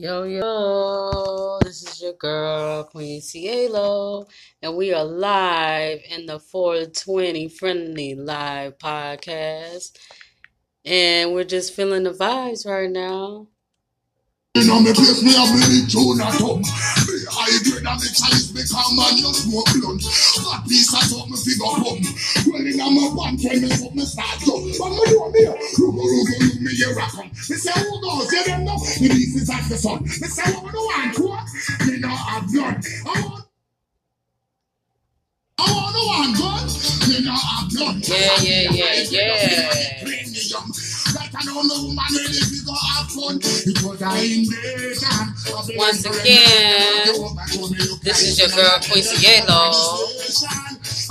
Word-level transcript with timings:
Yo, 0.00 0.22
yo, 0.22 1.58
this 1.64 1.82
is 1.82 2.00
your 2.00 2.12
girl, 2.12 2.84
Queen 2.84 3.20
Cielo, 3.20 4.28
and 4.62 4.76
we 4.76 4.94
are 4.94 5.04
live 5.04 5.98
in 6.08 6.24
the 6.24 6.38
420 6.38 7.48
Friendly 7.48 8.14
Live 8.14 8.78
podcast. 8.78 9.98
And 10.84 11.32
we're 11.34 11.42
just 11.42 11.74
feeling 11.74 12.04
the 12.04 12.12
vibes 12.12 12.64
right 12.64 12.88
now. 12.88 13.48
You 14.54 14.66
know 14.66 14.80
me 14.80 14.92
place 14.92 15.22
me 15.22 15.36
a 15.36 15.44
bleed 15.52 15.90
tune 15.90 16.20
at 16.20 16.34
home. 16.40 16.58
Me 16.58 17.16
high 17.30 17.52
grade 17.62 17.84
and 17.84 18.00
me 18.00 18.08
chalice 18.10 18.50
me 18.50 18.62
come 18.66 18.96
man 18.96 19.14
you 19.14 19.30
smoke 19.30 19.70
blunt. 19.76 20.02
That 20.02 20.64
piece 20.66 20.90
of 20.90 21.04
talk 21.06 21.28
me 21.30 21.36
figure 21.36 21.68
home. 21.78 22.02
Well 22.48 22.66
in 22.66 22.80
a 22.80 22.86
my 22.90 23.06
one 23.14 23.36
when 23.38 23.60
me 23.62 23.68
put 23.70 23.94
me 23.94 24.02
start 24.02 24.40
to. 24.42 24.50
But 24.50 24.90
me 24.90 25.04
do 25.04 25.20
me 25.30 25.46
look 25.46 25.94
look 25.94 26.28
look 26.42 26.60
me 26.64 26.74
here 26.74 26.90
rock 26.96 27.14
on. 27.18 27.28
Me 27.28 27.54
say 27.54 27.76
who 27.76 28.00
goes 28.02 28.32
you 28.32 28.44
them 28.50 28.64
know. 28.64 28.78
The 28.80 29.08
beef 29.12 29.36
is 29.36 29.50
at 29.52 29.68
the 29.68 29.76
sun. 29.76 30.02
Me 30.02 30.26
say 30.26 30.50
what 30.50 30.72
do 30.72 30.80
want 30.80 31.14
to? 31.14 31.86
Me 31.86 32.00
no 32.00 32.08
have 32.08 32.48
none. 32.50 32.82
I 32.82 33.20
want. 33.28 33.44
I 35.60 35.66
want 35.70 35.92
no 35.94 36.02
one 36.08 36.32
gun. 36.34 36.64
Me 37.06 37.16
no 37.22 37.34
have 37.36 37.68
none. 37.78 38.00
Yeah, 38.02 38.42
yeah, 38.42 39.06
yeah, 39.06 39.06
yeah. 39.12 40.08
That 41.14 41.30
I 41.34 41.44
know 41.44 41.62
no 41.62 41.88
man 41.94 42.10
really 42.10 42.40
figure 42.40 42.74
have 42.74 43.10
fun. 43.10 43.38
Because 43.38 44.02
I 44.02 44.18
ain't. 44.18 44.48
Once 45.76 46.04
again, 46.04 47.06
this 48.02 48.22
is 48.22 48.38
your 48.38 48.48
girl, 48.48 48.78
Queen 48.90 49.02
Cielo, 49.02 49.72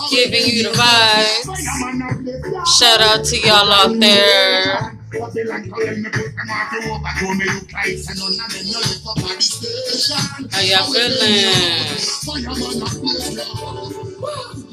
giving 0.10 0.46
you 0.46 0.64
the 0.64 0.70
vibes. 0.78 1.46
Shout 2.78 3.02
out 3.02 3.24
to 3.26 3.38
y'all 3.40 3.72
out 3.72 4.00
there. 4.00 4.94
How 10.52 10.62
y'all 10.62 10.92
feeling? 14.52 14.67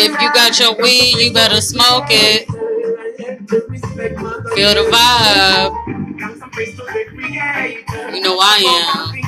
If 0.00 0.20
you 0.20 0.32
got 0.32 0.58
your 0.60 0.76
weed, 0.80 1.16
you 1.18 1.32
better 1.32 1.60
smoke 1.60 2.04
it. 2.10 2.46
Feel 4.54 4.74
the 4.74 4.84
vibe. 4.90 5.74
You 8.14 8.20
know 8.22 8.38
I 8.40 8.58
am. 8.66 9.18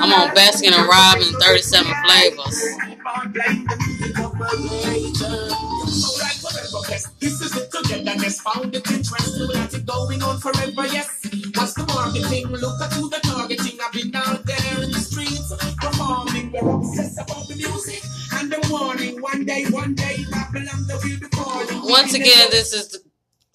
I'm 0.00 0.12
on 0.12 0.28
Baskin 0.36 0.72
and 0.72 0.88
Robbins, 0.88 1.36
37 1.42 1.92
flavors. 2.04 2.60
This 7.18 7.40
is 7.40 7.56
it 7.56 7.70
togetherness, 7.72 8.40
found 8.40 8.74
it 8.74 8.90
interesting, 8.90 9.48
let 9.48 9.72
it 9.72 9.86
going 9.86 10.22
on 10.22 10.38
forever, 10.38 10.86
yes. 10.86 11.26
What's 11.54 11.74
the 11.74 11.86
marketing? 11.86 12.48
Look 12.48 12.80
at 12.80 12.92
who 12.92 13.08
the 13.08 13.20
about 17.18 17.48
the 17.48 17.56
music 17.56 18.02
and 18.34 18.52
the 18.52 18.68
warning. 18.70 19.20
One 19.20 19.44
day, 19.44 19.64
one 19.70 19.94
day, 19.94 20.24
Babylon, 20.30 20.86
the. 20.86 21.82
Once 21.84 22.14
again, 22.14 22.48
this 22.50 22.72
is 22.72 22.88
the 22.88 22.98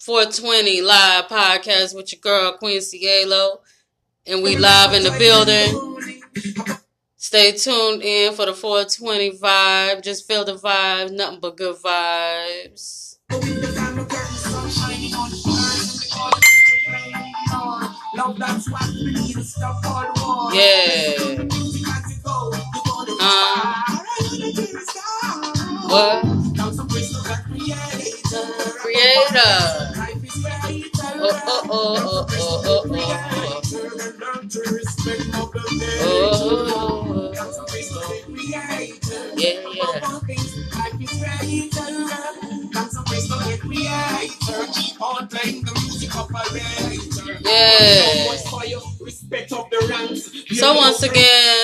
420 0.00 0.80
live 0.82 1.26
podcast 1.26 1.94
with 1.94 2.12
your 2.12 2.20
girl, 2.20 2.52
Queen 2.58 2.80
Cielo. 2.80 3.60
And 4.26 4.42
we 4.42 4.56
live 4.56 4.92
in 4.94 5.02
the 5.02 5.10
building. 5.18 5.92
Stay 7.16 7.52
tuned 7.52 8.02
in 8.02 8.32
for 8.34 8.46
the 8.46 8.54
420 8.54 9.38
vibe. 9.38 10.02
Just 10.02 10.26
feel 10.26 10.44
the 10.44 10.54
vibe. 10.54 11.12
Nothing 11.12 11.40
but 11.40 11.56
good 11.56 11.76
vibes. 11.76 13.18
Love, 18.14 18.38
What? 25.88 26.24
Creator. 28.80 29.54
Oh, 31.14 31.42
oh, 31.46 31.62
oh, 31.70 32.26
oh, 32.28 32.28
oh, 32.32 32.62
oh, 32.66 32.82
oh. 32.90 33.72
Oh. 36.04 37.32
Yeah, 39.36 39.62
yeah. 39.72 40.00
Yeah. 47.44 48.36
So 50.52 50.74
once 50.74 51.02
again, 51.02 51.61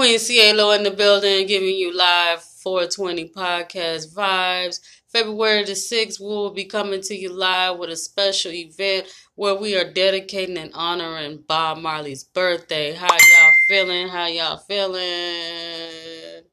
Queen 0.00 0.18
Cielo 0.18 0.70
in 0.70 0.82
the 0.82 0.90
building, 0.90 1.46
giving 1.46 1.76
you 1.76 1.94
live 1.94 2.42
420 2.42 3.28
podcast 3.36 4.14
vibes. 4.14 4.80
February 5.12 5.62
the 5.64 5.72
6th, 5.72 6.18
we 6.18 6.26
will 6.26 6.54
be 6.54 6.64
coming 6.64 7.02
to 7.02 7.14
you 7.14 7.30
live 7.30 7.76
with 7.76 7.90
a 7.90 7.96
special 7.96 8.50
event 8.50 9.06
where 9.34 9.54
we 9.54 9.76
are 9.76 9.92
dedicating 9.92 10.56
and 10.56 10.70
honoring 10.72 11.44
Bob 11.46 11.76
Marley's 11.76 12.24
birthday. 12.24 12.94
How 12.94 13.08
y'all 13.12 13.52
feeling? 13.68 14.08
How 14.08 14.26
y'all 14.28 14.56
feeling? 14.56 16.44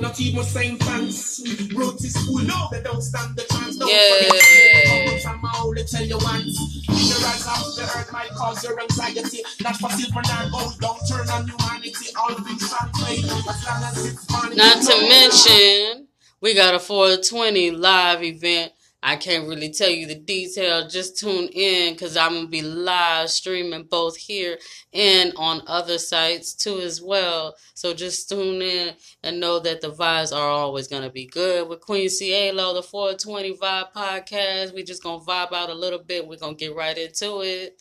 Not 0.00 0.20
even 0.20 0.42
same 0.42 0.76
fans. 0.78 1.70
Road 1.72 1.98
to 1.98 2.10
school, 2.10 2.38
no, 2.38 2.68
they 2.72 2.82
don't 2.82 3.00
stand 3.00 3.36
the 3.36 3.44
chance. 3.44 3.76
Don't 3.76 3.88
Yeah. 3.88 4.28
forget. 4.28 5.22
Time 5.22 5.40
I 5.44 5.60
only 5.62 5.84
tell 5.84 6.04
you 6.04 6.18
once. 6.18 6.95
The 7.26 7.82
earth 7.82 8.12
might 8.12 8.30
cause 8.30 8.62
your 8.62 8.80
anxiety. 8.80 9.42
Not 9.60 9.76
for 9.76 9.90
silver 9.90 10.22
gold, 10.50 10.78
don't 10.78 11.00
turn 11.08 11.28
on 11.28 11.48
humanity. 11.48 12.06
All 12.16 12.34
things 12.34 12.70
translate 12.70 13.24
as 13.24 13.66
long 13.66 13.82
as 13.82 14.06
it's 14.06 14.30
money. 14.30 14.54
Not 14.54 14.82
to 14.82 15.08
mention, 15.08 16.06
we 16.40 16.54
got 16.54 16.74
a 16.74 16.78
420 16.78 17.72
live 17.72 18.22
event. 18.22 18.72
I 19.06 19.14
can't 19.14 19.48
really 19.48 19.70
tell 19.70 19.88
you 19.88 20.04
the 20.04 20.16
detail. 20.16 20.88
Just 20.88 21.16
tune 21.16 21.46
in 21.52 21.92
because 21.92 22.16
I'm 22.16 22.32
going 22.32 22.46
to 22.46 22.50
be 22.50 22.60
live 22.62 23.30
streaming 23.30 23.84
both 23.84 24.16
here 24.16 24.58
and 24.92 25.32
on 25.36 25.62
other 25.68 25.98
sites 25.98 26.52
too 26.52 26.80
as 26.80 27.00
well. 27.00 27.54
So 27.74 27.94
just 27.94 28.28
tune 28.28 28.60
in 28.60 28.96
and 29.22 29.38
know 29.38 29.60
that 29.60 29.80
the 29.80 29.92
vibes 29.92 30.36
are 30.36 30.48
always 30.48 30.88
going 30.88 31.04
to 31.04 31.10
be 31.10 31.24
good. 31.24 31.68
With 31.68 31.82
Queen 31.82 32.08
Cielo, 32.08 32.74
the 32.74 32.82
420 32.82 33.56
Vibe 33.56 33.92
Podcast, 33.94 34.74
we 34.74 34.82
just 34.82 35.04
to 35.20 35.24
vibe 35.24 35.52
out 35.52 35.70
a 35.70 35.74
little 35.74 36.00
bit. 36.00 36.26
We're 36.26 36.34
to 36.56 36.64
get 36.64 36.74
right 36.74 36.98
into 36.98 37.42
it. 37.42 37.80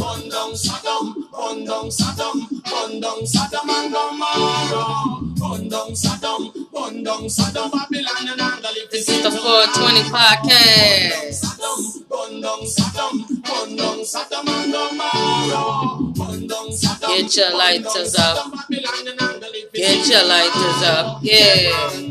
Bun 0.00 0.28
down 0.30 0.56
Sodom, 0.56 1.28
bun 1.30 1.64
down 1.64 1.90
Sodom, 1.90 2.60
bun 2.64 3.00
down 3.00 3.24
Sodom 3.24 3.70
and 3.70 3.92
Gomorrah. 3.92 5.20
Bun 5.38 5.68
down 5.68 5.94
Sodom, 5.94 6.49
bun 6.80 7.04
down 7.04 7.28
Sodom, 7.28 7.70
Babylon 7.70 8.28
and 8.28 8.40
Angali. 8.40 8.90
This 8.90 9.08
is 9.08 9.22
the 9.22 9.30
420 9.30 10.00
Podcast. 10.08 11.32
Sodom, 11.34 12.04
bun 12.08 12.40
down 12.40 12.66
Sodom, 12.66 13.42
bun 13.42 13.76
down 13.76 14.04
Sodom 14.04 14.48
and 14.48 14.72
Gomorrah. 14.72 16.12
Bun 16.16 16.46
down 16.46 16.72
Sodom, 16.72 17.10
Get 17.10 17.36
your 17.36 17.56
lighters 17.56 18.14
up. 18.16 18.36
Sodom, 18.36 18.60
Babylon 18.70 19.08
and 19.08 19.20
Angali. 19.20 19.72
Get 19.74 20.08
your 20.08 20.24
lighters 20.24 20.82
up. 20.82 21.18
Yeah. 21.22 22.09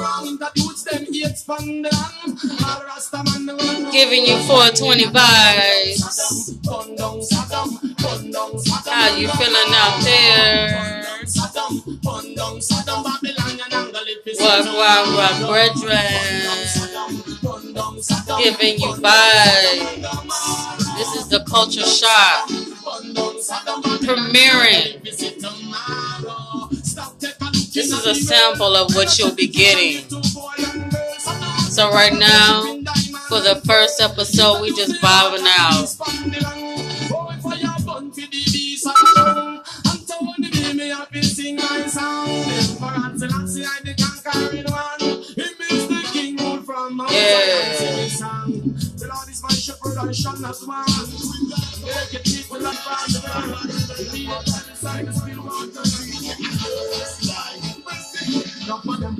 Fiction. 0.00 0.38
Them 0.38 0.48
wrong. 0.50 0.84
Them 0.84 1.12
hate 1.12 1.36
span 1.36 1.82
the. 1.82 1.90
All 2.64 2.84
Rasta 2.84 3.22
man 3.24 3.46
the 3.46 3.56
one. 3.56 3.90
Giving 3.92 4.24
you 4.26 4.36
420 4.48 5.04
vibes. 5.04 5.96
Sodom, 5.96 6.60
bun 6.64 6.96
down 6.96 7.22
Sodom, 7.22 7.94
bun 8.02 8.30
down 8.30 8.58
Sodom. 8.58 8.92
How 8.92 9.16
you 9.16 9.28
feeling 9.28 9.74
out 9.74 10.02
there? 10.02 11.26
Sodom, 11.26 11.98
bun 12.02 12.34
down 12.34 12.60
Sodom, 12.60 13.04
Babylon 13.04 13.60
and 13.60 13.72
Angali. 13.72 14.40
What, 14.40 14.64
what, 14.74 15.02
what, 15.16 15.34
brethren? 15.46 16.60
Giving 18.38 18.78
you 18.80 18.94
vibes. 18.94 20.20
This 20.96 21.14
is 21.16 21.28
the 21.28 21.44
Culture 21.48 21.84
Shock 21.84 22.48
premiering. 24.00 25.00
This 27.80 27.92
is 27.92 28.04
a 28.04 28.14
sample 28.14 28.76
of 28.76 28.94
what 28.94 29.18
you'll 29.18 29.34
be 29.34 29.46
getting. 29.46 30.06
So 31.70 31.90
right 31.90 32.12
now, 32.12 32.60
for 33.26 33.40
the 33.40 33.58
first 33.64 34.02
episode, 34.02 34.60
we 34.60 34.68
just 34.76 35.00
vibing 35.00 35.46
out. 35.56 35.96
Yeah, 47.10 47.80
Enough 58.70 58.86
of 58.86 59.00
them 59.00 59.16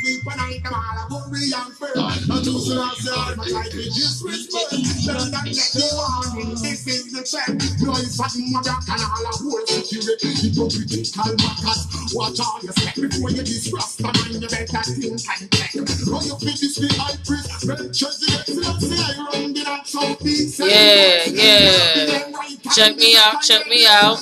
sleep 0.00 0.24
when 0.24 0.40
I 0.40 0.58
come 0.64 0.80
out 0.80 1.04
of 1.04 1.28
worry 1.28 1.52
and 1.52 1.76
fear. 1.76 1.92
And 1.92 2.40
those 2.40 2.72
who 2.72 2.80
are 2.80 2.96
sad, 2.96 3.36
my 3.36 3.44
life 3.52 3.74
is 3.74 3.92
disrespect. 3.92 4.80
Tell 5.04 5.20
them 5.20 5.44
that 5.44 5.68
the 5.76 5.84
warning, 5.92 6.56
this 6.56 6.88
is 6.88 7.12
the 7.12 7.20
check. 7.20 7.52
Noise 7.84 8.16
at 8.16 8.32
mother 8.48 8.72
can 8.88 9.04
all 9.04 9.28
a 9.28 9.32
whole 9.36 9.60
security. 9.68 10.32
Hypocritical 10.40 11.36
matters. 11.36 11.84
Watch 12.16 12.40
all 12.40 12.60
your 12.64 12.72
step 12.72 12.96
before 12.96 13.28
you 13.28 13.44
disrupt 13.44 14.00
the 14.00 14.08
mind. 14.08 14.40
You 14.40 14.48
better 14.48 14.80
think 14.88 15.20
and 15.20 15.52
check. 15.52 15.68
How 16.08 16.24
you 16.24 16.36
fit 16.40 16.56
this 16.64 16.80
the 16.80 16.88
high 16.96 17.20
priest? 17.28 17.68
Red 17.68 17.84
church, 17.92 18.16
the 18.24 18.28
excellence, 18.40 18.88
I 18.88 19.20
run 19.20 19.43
Yeah, 19.86 21.24
yeah. 21.26 22.32
Check 22.74 22.96
me 22.96 23.16
out, 23.18 23.42
check 23.42 23.66
me 23.66 23.86
out. 23.86 24.18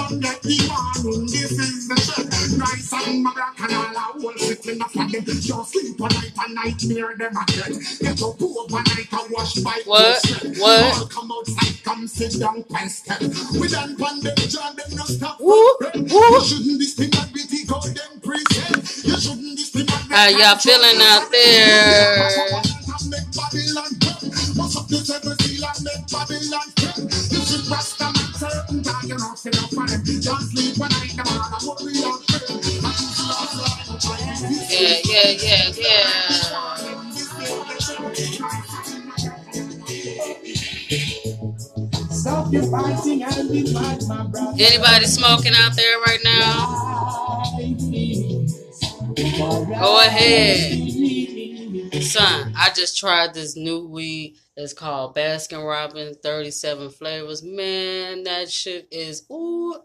And 0.00 0.22
let 0.22 0.42
can 0.42 0.97
shit. 2.58 2.92
Nice 2.92 2.92
and 3.06 3.22
my 3.22 3.32
black 3.34 3.60
and 3.60 3.72
all 3.72 3.84
a 3.84 3.98
whole 3.98 4.32
sitting 4.38 4.82
up 4.82 4.90
for 4.90 4.98
them. 4.98 5.24
Don't 5.24 5.66
sleep 5.66 5.98
one 5.98 6.10
night 6.12 6.32
and 6.38 6.54
nightmare 6.54 7.16
them 7.16 7.36
again. 7.36 7.80
Get 8.00 8.22
up 8.22 8.42
over 8.42 8.74
night 8.74 9.12
and 9.12 9.30
wash 9.30 9.54
by 9.56 9.82
What? 9.84 10.24
What? 10.58 10.98
All 10.98 11.06
come 11.06 11.32
outside, 11.32 11.82
come 11.84 12.06
sit 12.06 12.38
down, 12.40 12.64
and 12.78 12.90
step. 12.90 13.20
We 13.60 13.68
done 13.68 13.96
pan 13.96 14.20
them, 14.20 14.36
John, 14.36 14.76
them 14.76 14.96
no 14.96 15.04
stop. 15.04 15.40
Woo, 15.40 15.76
You 15.94 16.44
shouldn't 16.44 16.78
be 16.78 16.84
spin 16.86 17.10
and 17.14 17.32
be 17.32 17.42
the 17.42 17.64
golden 17.66 18.20
preset. 18.20 19.06
You 19.06 19.20
shouldn't 19.20 19.56
be 19.56 19.62
spin 19.62 19.86
and 19.88 20.12
How 20.12 20.28
y'all 20.28 20.56
feeling 20.56 21.00
out 21.00 21.30
there? 21.30 22.62
Yeah, 34.78 34.96
yeah, 35.04 35.30
yeah, 35.30 35.72
yeah. 35.76 36.08
Stop 42.10 42.52
your 42.52 42.62
fighting 42.70 43.22
and 43.24 43.50
be 43.50 43.72
my. 43.72 43.98
Anybody 44.58 45.06
smoking 45.06 45.52
out 45.56 45.74
there 45.74 45.98
right 46.00 46.20
now? 46.22 46.88
Go 49.80 50.00
ahead. 50.00 50.92
Son, 52.02 52.52
I 52.56 52.70
just 52.74 52.96
tried 52.98 53.34
this 53.34 53.56
new 53.56 53.86
weed. 53.86 54.36
It's 54.56 54.72
called 54.72 55.16
Baskin 55.16 55.66
Robbins 55.66 56.18
37 56.22 56.90
flavors. 56.90 57.42
Man, 57.42 58.24
that 58.24 58.50
shit 58.50 58.88
is 58.92 59.24
ooh. 59.30 59.76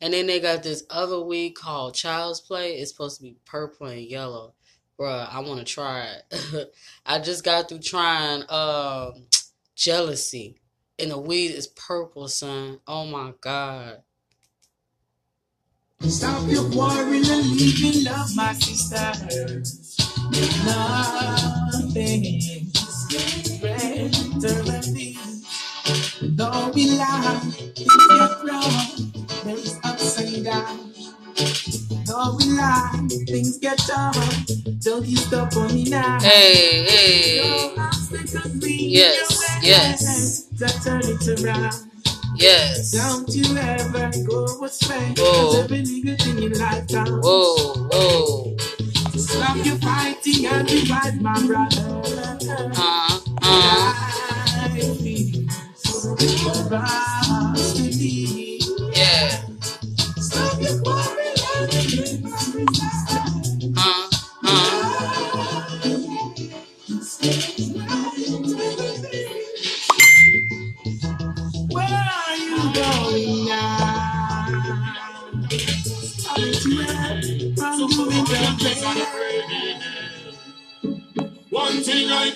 And 0.00 0.12
then 0.12 0.26
they 0.26 0.40
got 0.40 0.62
this 0.62 0.84
other 0.90 1.20
weed 1.20 1.50
called 1.50 1.94
Child's 1.94 2.40
Play. 2.40 2.74
It's 2.74 2.90
supposed 2.90 3.16
to 3.16 3.22
be 3.22 3.36
purple 3.44 3.88
and 3.88 4.00
yellow. 4.00 4.54
Bruh, 4.98 5.28
I 5.32 5.40
want 5.40 5.58
to 5.58 5.64
try 5.64 6.08
it. 6.30 6.74
I 7.06 7.18
just 7.18 7.44
got 7.44 7.68
through 7.68 7.80
trying 7.80 8.44
um, 8.48 9.26
Jealousy. 9.74 10.56
And 10.98 11.10
the 11.12 11.18
weed 11.18 11.52
is 11.52 11.68
purple, 11.68 12.28
son. 12.28 12.80
Oh 12.86 13.06
my 13.06 13.32
God. 13.40 14.02
Stop 16.00 16.48
your 16.48 16.68
quarreling 16.70 17.22
leave 17.22 17.82
me 17.82 18.04
love, 18.04 18.34
my 18.36 18.52
sister. 18.54 19.62
Nothing 20.64 22.24
is 22.24 23.58
greater 23.60 24.08
than. 24.38 24.68
Don't 26.36 26.74
be 26.74 26.96
lying, 26.96 27.37
Don't 33.88 35.06
you 35.06 35.16
stop 35.16 35.56
on 35.56 35.74
me 35.74 35.84
now. 35.84 36.20
Hey, 36.20 36.84
hey. 36.84 37.40
No 37.42 37.82
obstacles 37.82 38.52
be 38.62 38.84
in 38.84 38.90
Yes, 38.90 39.58
yes. 39.62 40.84
Turn 40.84 41.00
it 41.04 41.42
around. 41.42 41.72
Yes. 42.34 42.92
Don't 42.92 43.26
you 43.34 43.56
ever 43.56 44.10
go 44.28 44.62
astray. 44.62 45.14
Whoa. 45.16 45.32
Cause 45.32 45.64
every 45.64 45.82
little 45.82 46.16
thing 46.16 46.42
in 46.42 46.58
life 46.58 46.86
counts. 46.88 47.26
Whoa, 47.26 47.88
whoa. 47.90 48.56
Stop 49.16 49.56
your 49.64 49.76
fighting 49.76 50.46
and 50.46 50.70
revive 50.70 51.22
my 51.22 51.46
brother. 51.46 52.02
Uh, 52.76 53.20
uh. 53.42 53.94
Life 54.54 54.76
is 54.76 54.98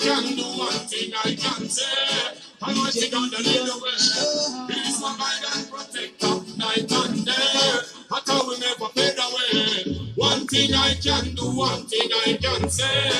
can 0.02 0.37
do, 0.37 0.43
one 0.43 0.82
thing 0.90 1.12
I 1.14 1.34
can 1.34 1.69
say. 1.69 2.34
Almighty 2.60 3.10
God, 3.10 3.31
the 3.31 3.38
lead 3.38 3.66
the 3.66 3.76
way. 3.82 4.75
He 4.75 4.81
is 4.90 5.00
my 5.00 5.14
guide 5.19 5.56
and 5.56 5.70
protector, 5.70 6.58
night 6.58 6.90
and 6.90 7.25
day. 7.25 7.32
I 8.10 8.43
will 8.44 8.58
never 8.58 8.88
fade 8.94 9.19
away. 9.19 10.12
One 10.16 10.46
thing 10.49 10.75
I 10.75 10.94
can 10.94 11.34
do, 11.34 11.46
one 11.56 11.87
thing 11.87 12.10
I 12.26 12.38
can 12.40 12.69
say. 12.69 13.10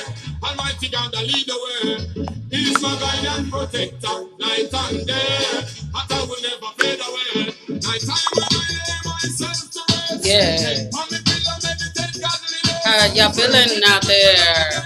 Almighty 0.43 0.89
God, 0.91 1.13
the 1.13 1.23
lead 1.23 1.47
the 1.47 1.59
way. 1.65 2.27
He 2.51 2.73
is 2.73 2.83
my 2.83 2.99
guide 2.99 3.39
and 3.39 3.51
protector, 3.53 4.27
night 4.41 4.75
and 4.75 5.07
day. 5.07 5.63
I 5.95 6.27
will 6.27 6.43
never 6.43 6.73
fade 6.79 7.01
away. 7.01 7.55
Night 7.79 8.03
time 8.03 8.31
when 8.35 8.45
I 8.51 8.63
lay 8.69 9.01
myself 9.07 9.71
to 9.71 9.81
rest. 9.89 10.27
Yeah. 10.27 10.99
On 10.99 11.07
me 11.11 11.19
pillow, 11.23 11.57
meditate 11.63 12.23
godly 12.23 12.59
days. 12.65 12.85
How 12.85 13.07
y'all 13.15 13.33
feeling 13.33 13.83
out 13.87 14.03
there? 14.03 14.82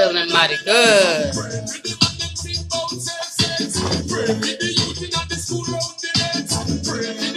Feeling 0.00 0.32
mighty 0.32 0.56
good. 0.64 1.36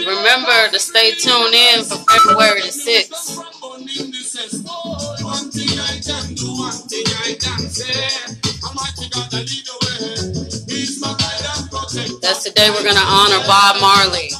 Remember 0.00 0.68
to 0.72 0.78
stay 0.78 1.12
tuned 1.12 1.54
in 1.54 1.84
for 1.84 1.98
February 2.08 2.62
the 2.62 2.72
6th. 2.72 3.36
That's 12.22 12.44
the 12.44 12.50
day 12.54 12.70
we're 12.70 12.82
going 12.82 12.94
to 12.94 13.02
honor 13.02 13.44
Bob 13.46 13.78
Marley. 13.82 14.30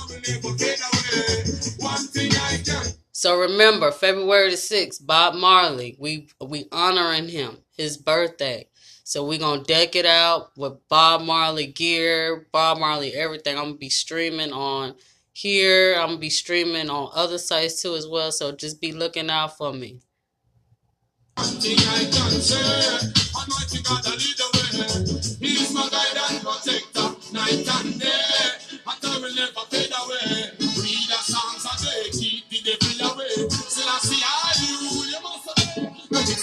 So 3.12 3.38
remember, 3.38 3.92
February 3.92 4.48
the 4.50 4.56
6th, 4.56 5.04
Bob 5.04 5.34
Marley, 5.34 5.96
we 5.98 6.28
we 6.40 6.66
honoring 6.72 7.28
him, 7.28 7.58
his 7.76 7.96
birthday. 7.96 8.68
So 9.04 9.24
we're 9.26 9.38
gonna 9.38 9.62
deck 9.62 9.96
it 9.96 10.06
out 10.06 10.56
with 10.56 10.74
Bob 10.88 11.22
Marley 11.22 11.66
gear, 11.66 12.46
Bob 12.52 12.78
Marley 12.78 13.12
everything. 13.14 13.58
I'm 13.58 13.64
gonna 13.64 13.76
be 13.76 13.90
streaming 13.90 14.52
on 14.52 14.94
here. 15.32 15.94
I'm 15.94 16.08
gonna 16.08 16.18
be 16.18 16.30
streaming 16.30 16.88
on 16.88 17.10
other 17.14 17.38
sites 17.38 17.82
too 17.82 17.96
as 17.96 18.08
well. 18.08 18.32
So 18.32 18.52
just 18.52 18.80
be 18.80 18.92
looking 18.92 19.28
out 19.28 19.58
for 19.58 19.72
me. 19.72 20.00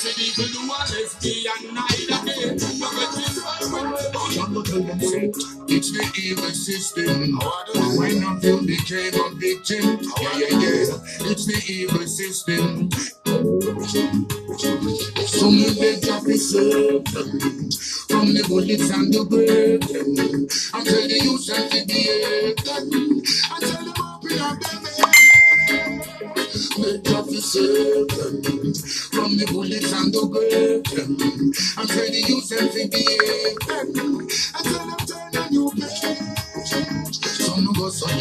A 0.02 0.08
it's 5.68 5.92
the 5.92 6.12
evil 6.18 6.50
system. 6.50 7.38
When 7.98 8.24
I 8.24 8.40
feel 8.40 8.66
became 8.66 9.14
a 9.14 9.30
victim, 9.36 10.00
yeah, 10.20 10.38
yeah, 10.38 10.58
yeah, 10.58 11.30
it's 11.30 11.46
the 11.46 11.62
evil 11.72 12.08
system. 12.08 12.90
Some 15.28 15.62
of 15.62 15.76
the 15.78 16.00
them 16.02 17.06
from 18.10 18.34
the 18.34 18.44
bullets 18.48 18.90
and 18.90 19.14
the 19.14 19.24
them. 19.82 20.48
I 20.74 20.84
the 21.08 21.20
youth 21.24 21.50
and 21.54 21.72
to 21.72 21.86
behave. 21.86 22.58
I 23.52 23.60
tell 23.60 23.86
them 23.86 23.94
open 24.02 24.40
up 24.40 24.58
them 24.62 24.82
Make 26.80 27.12
up 27.12 27.26
them 27.28 28.08
from 28.10 28.61
the 29.42 29.52
bullets 29.52 29.92
and 29.94 30.14
the 30.14 30.22
grave 30.30 30.86
them. 30.94 31.18
I 31.78 31.86
tell 31.90 32.06
to 32.70 32.84
behave 32.94 33.58
them. 33.66 34.28
Turn 34.62 35.34
on 35.42 35.54
your 35.54 35.72
page. 35.74 37.18
Some 37.26 37.68
of 37.70 37.78
us 37.82 38.04
are. 38.06 38.20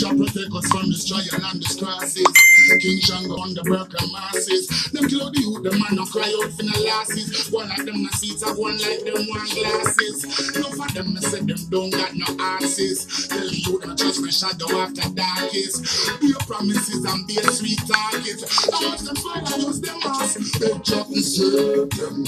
Jah 0.00 0.16
protect 0.16 0.52
us 0.56 0.66
from 0.72 0.88
this 0.88 1.04
trial 1.04 1.44
and 1.52 1.60
this 1.60 1.76
crisis. 1.76 2.32
King 2.80 3.00
Shango 3.00 3.36
on 3.36 3.52
the 3.52 3.62
broken 3.64 4.08
masses. 4.12 4.68
Them 4.92 5.08
kill 5.08 5.30
the 5.70 5.78
man 5.78 5.96
no 5.96 6.04
cry 6.06 6.30
out 6.38 6.50
for 6.54 6.62
the 6.62 6.78
losses. 6.86 7.50
One 7.50 7.70
of 7.70 7.82
them 7.84 8.02
the 8.02 8.10
seats 8.14 8.44
have 8.46 8.56
one 8.56 8.78
like 8.78 9.02
them 9.02 9.26
one 9.26 9.46
glasses. 9.50 10.22
Enough 10.54 10.78
of 10.78 10.94
them 10.94 11.14
me 11.14 11.20
say 11.20 11.42
them 11.42 11.58
don't 11.70 11.90
got 11.90 12.14
no 12.14 12.26
asses. 12.38 13.26
Tell 13.26 13.40
the 13.40 13.50
youth 13.50 13.86
not 13.86 13.98
trust 13.98 14.22
my 14.22 14.30
shadow 14.30 14.70
after 14.78 15.10
darkest. 15.10 16.22
Your 16.22 16.38
promises 16.46 17.02
and 17.02 17.26
be 17.26 17.38
a 17.38 17.50
sweet 17.50 17.82
target. 17.82 18.38
I 18.46 18.78
watch 18.86 19.02
them 19.02 19.16
fight 19.16 19.42
and 19.42 19.62
use 19.66 19.80
them 19.80 19.98
mask. 20.06 20.38
They 20.62 20.70
drop 20.86 21.08
the 21.10 21.22
serve 21.22 21.90
them. 21.98 22.22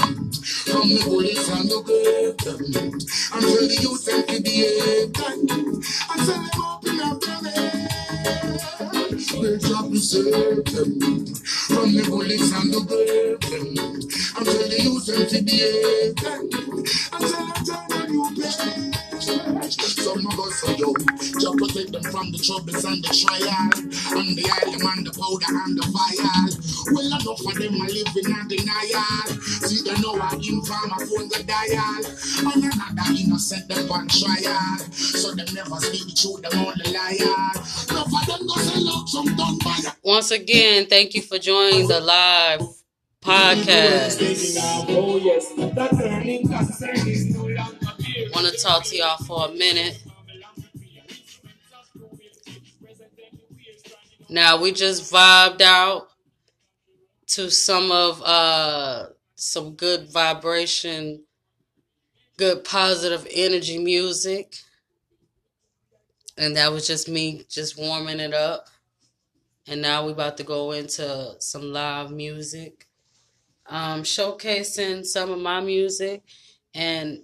From 0.66 0.86
the 0.90 0.98
bullets 1.06 1.46
and 1.46 1.70
the 1.70 1.78
grave 1.86 2.38
them. 2.42 2.58
And 2.66 3.42
tell 3.46 3.66
the 3.70 3.78
youth 3.78 4.02
them 4.02 4.22
to 4.26 4.36
behave 4.42 5.14
them. 5.14 5.78
I 6.10 6.14
tell 6.26 6.42
them 6.42 6.58
open 6.58 7.00
up 7.06 7.20
their 7.22 7.52
head. 7.54 8.97
They 9.30 9.58
drop 9.58 9.90
the 9.90 9.98
serve 9.98 10.64
them. 10.64 11.26
From 11.68 11.92
the 11.92 12.02
bullets 12.08 12.50
and 12.50 12.72
the 12.72 12.80
grave 12.88 13.40
them. 13.40 13.76
And 14.36 14.46
tell 14.46 14.68
the 14.68 14.82
youth 14.82 15.04
them 15.04 15.26
to 15.28 15.42
behave 15.42 16.16
them. 16.16 16.84
I 17.12 17.64
tell 17.64 17.97
Some 20.28 20.40
of 20.40 20.46
us 20.46 20.64
are. 20.64 20.76
Just 20.76 21.56
protect 21.56 21.92
them 21.92 22.02
from 22.12 22.32
the 22.32 22.38
troubles 22.38 22.84
and 22.84 23.02
the 23.02 23.12
trial. 23.16 23.72
And 24.18 24.36
the 24.36 24.44
item 24.44 24.84
and 24.84 25.06
the 25.06 25.12
powder 25.16 25.52
and 25.64 25.72
the 25.72 25.86
vial. 25.88 26.48
Well, 26.92 27.06
enough 27.06 27.40
of 27.40 27.54
them 27.56 27.80
are 27.80 27.88
living 27.88 28.28
in 28.28 28.48
denial. 28.48 29.24
See, 29.64 29.80
they 29.88 29.96
know 30.02 30.18
I 30.20 30.36
inform 30.36 30.92
a 30.92 30.98
phone 31.06 31.28
the 31.32 31.40
dial. 31.48 32.04
And 32.44 32.60
another 32.60 33.08
innocent 33.16 33.68
them 33.68 33.90
on 33.90 34.08
trial. 34.08 34.78
So 34.92 35.32
them 35.32 35.48
never 35.54 35.80
speak 35.80 36.04
the 36.04 36.14
truth, 36.14 36.42
them 36.44 36.60
only 36.60 36.92
liar. 36.92 37.48
Enough 37.88 38.12
of 38.12 38.24
them 38.28 38.46
go 38.46 38.56
sell 38.60 38.88
out 38.88 39.08
some 39.08 39.32
done 39.36 39.58
by 39.64 39.80
Once 40.02 40.30
again, 40.30 40.86
thank 40.86 41.14
you 41.14 41.22
for 41.22 41.38
joining 41.38 41.88
the 41.88 42.00
live 42.00 42.60
podcast. 43.22 44.20
Oh 44.88 45.16
yes, 45.16 45.52
that 45.56 45.90
turning 45.96 46.46
concern 46.46 47.08
is 47.08 47.34
no 47.34 47.46
longer 47.46 47.96
here. 47.98 48.28
Want 48.34 48.46
to 48.46 48.56
talk 48.62 48.84
to 48.84 48.96
y'all 48.96 49.16
for 49.24 49.48
a 49.48 49.52
minute. 49.52 50.02
Now 54.30 54.60
we 54.60 54.72
just 54.72 55.10
vibed 55.10 55.62
out 55.62 56.08
to 57.28 57.50
some 57.50 57.90
of 57.90 58.22
uh 58.22 59.06
some 59.36 59.74
good 59.74 60.10
vibration, 60.10 61.24
good 62.36 62.64
positive 62.64 63.26
energy 63.32 63.78
music. 63.78 64.56
And 66.36 66.56
that 66.56 66.72
was 66.72 66.86
just 66.86 67.08
me 67.08 67.44
just 67.48 67.78
warming 67.78 68.20
it 68.20 68.34
up. 68.34 68.66
And 69.66 69.80
now 69.80 70.04
we 70.04 70.12
about 70.12 70.36
to 70.38 70.44
go 70.44 70.72
into 70.72 71.34
some 71.38 71.72
live 71.72 72.10
music. 72.10 72.86
Um 73.66 74.02
showcasing 74.02 75.06
some 75.06 75.30
of 75.30 75.38
my 75.38 75.60
music 75.60 76.22
and 76.74 77.22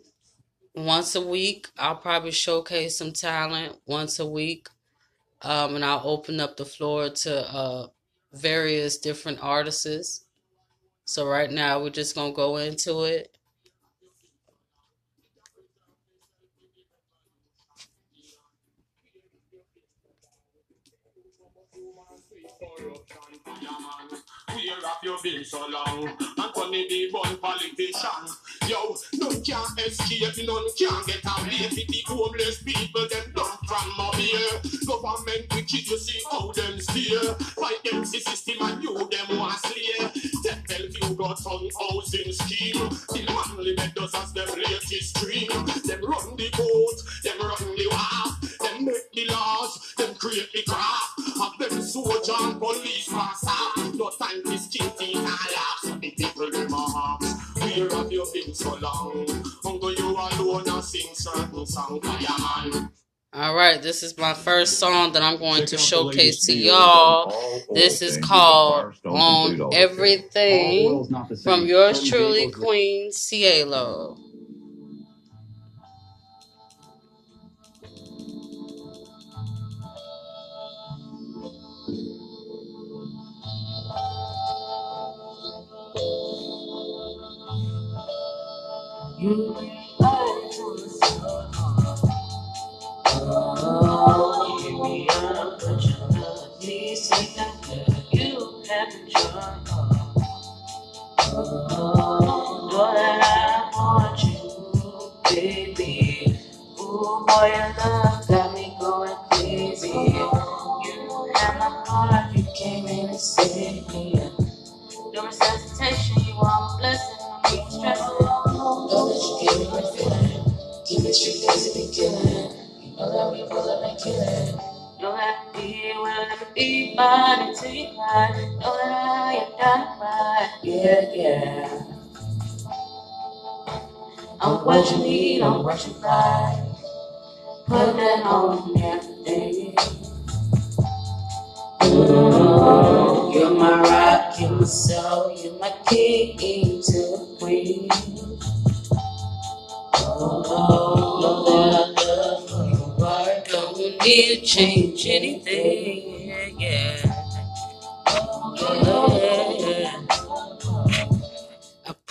once 0.74 1.14
a 1.14 1.20
week 1.20 1.68
I'll 1.78 1.96
probably 1.96 2.30
showcase 2.30 2.96
some 2.96 3.12
talent 3.12 3.76
once 3.86 4.18
a 4.18 4.26
week. 4.26 4.68
Um, 5.44 5.76
and 5.76 5.84
I'll 5.84 6.02
open 6.04 6.40
up 6.40 6.56
the 6.56 6.64
floor 6.64 7.10
to 7.10 7.54
uh, 7.54 7.86
various 8.32 8.96
different 8.98 9.38
artists. 9.42 10.24
So 11.04 11.26
right 11.26 11.50
now 11.50 11.82
we're 11.82 11.90
just 11.90 12.14
gonna 12.14 12.32
go 12.32 12.56
into 12.56 13.04
it. 13.04 13.36
Have 24.84 24.98
you 25.02 25.16
been 25.22 25.44
so 25.44 25.66
long? 25.66 26.08
Anthony 26.38 26.88
the 26.88 27.10
born 27.10 27.36
politician. 27.38 28.24
Yo, 28.68 28.96
none 29.14 29.42
can 29.42 29.64
escape, 29.84 30.46
none 30.46 30.68
can 30.76 31.02
get 31.06 31.24
away. 31.24 31.68
With 31.70 31.88
the 31.88 32.02
homeless 32.06 32.62
people, 32.62 33.08
them 33.08 33.32
done 33.34 33.58
from 33.66 34.20
here. 34.20 34.60
Government 34.86 35.46
wicked, 35.54 35.88
you 35.88 35.98
see 35.98 36.20
how 36.30 36.52
them 36.52 36.78
steer. 36.80 37.34
Fight 37.56 37.82
them 37.84 38.00
the 38.00 38.20
system 38.20 38.56
and 38.60 38.82
you 38.82 38.94
them 38.94 39.38
want 39.38 39.58
slay. 39.60 40.10
Tell 40.44 40.58
Bellevue 40.68 41.16
got 41.16 41.38
some 41.38 41.68
housing 41.80 42.32
scheme. 42.32 42.88
The 43.12 43.24
manly 43.28 43.74
meadows 43.76 44.14
as 44.14 44.32
them 44.32 44.48
latest 44.56 45.16
dream. 45.16 45.48
Them 45.48 46.04
run 46.04 46.36
the 46.36 46.50
boat, 46.56 46.98
them 47.22 47.38
run 47.38 47.76
the 47.76 47.88
war. 47.90 48.43
Them 48.84 48.92
make 48.92 49.12
the 49.12 49.32
laws, 49.32 49.94
them 49.96 50.14
create 50.16 50.52
the 50.52 50.62
craft. 50.62 51.20
Have 51.38 51.70
them 51.70 51.80
soldier 51.80 52.32
and 52.40 52.60
police 52.60 53.10
master. 53.10 53.96
No 53.96 54.10
time 54.10 54.42
to 54.44 54.58
skin 54.58 54.90
teeth 54.98 55.20
and 55.20 55.24
laugh. 55.24 55.78
So 55.82 55.94
the 55.94 56.10
people 56.10 56.50
them 56.50 56.72
a 56.74 57.18
Where 57.60 57.88
have 57.96 58.12
you 58.12 58.26
been 58.34 58.54
so 58.54 58.74
long? 58.76 59.26
Uncle 59.64 59.94
you 59.94 60.10
alone 60.10 60.68
and 60.68 60.84
sing 60.84 61.14
certain 61.14 61.66
song, 61.66 62.00
fire 62.02 62.72
man. 62.72 62.90
All 63.32 63.54
right, 63.54 63.80
this 63.80 64.02
is 64.02 64.18
my 64.18 64.34
first 64.34 64.78
song 64.78 65.12
that 65.12 65.22
I'm 65.22 65.38
going 65.38 65.64
to 65.66 65.78
showcase 65.78 66.44
to 66.46 66.52
y'all. 66.54 67.32
This 67.72 68.02
is 68.02 68.18
called 68.18 68.94
On 69.06 69.72
Everything 69.72 71.08
from 71.42 71.64
yours 71.64 72.06
truly, 72.06 72.50
Queen 72.50 73.10
Cielo. 73.12 74.18
You 89.18 89.54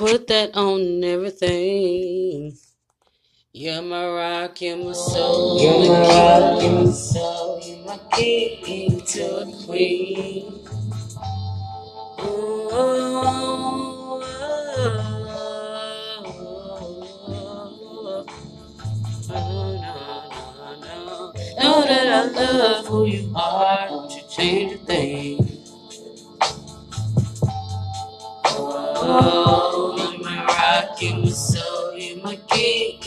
Put 0.03 0.27
that 0.27 0.53
on 0.57 1.01
everything. 1.01 2.57
You're 3.53 3.81
my 3.81 4.05
rock, 4.05 4.59
you're 4.59 4.75
my 4.75 4.91
soul. 4.91 5.61
You're 5.61 5.87
my 5.87 6.01
rock, 6.01 6.61
you're 6.61 6.71
my 6.83 6.91
soul. 6.91 7.61
You're 7.63 7.85
my 7.85 7.97
king 8.11 8.99
to 8.99 9.37
a 9.37 9.45
queen. 9.63 10.59
Know 21.61 21.81
that 21.87 22.07
I 22.11 22.25
love 22.35 22.87
who 22.87 23.05
you 23.05 23.31
are, 23.33 23.87
don't 23.87 24.11
you 24.13 24.21
change 24.29 24.73
a 24.73 24.77
thing. 24.79 25.63
Oh 29.05 29.62
you 31.03 31.15
my 31.17 31.29
soul, 31.29 31.93
you 31.97 32.21
my 32.23 32.37
key 32.47 32.97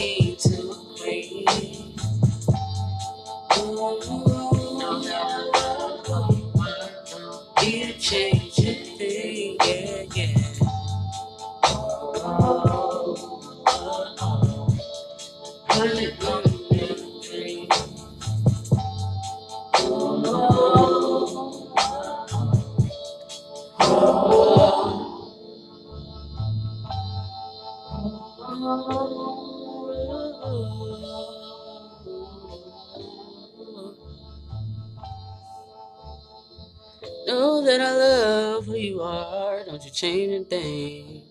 That 37.64 37.80
I 37.80 37.92
love 37.92 38.66
who 38.66 38.76
you 38.76 39.00
are. 39.00 39.64
Don't 39.64 39.84
you 39.84 39.90
change 39.90 40.32
a 40.32 40.44
thing. 40.44 41.22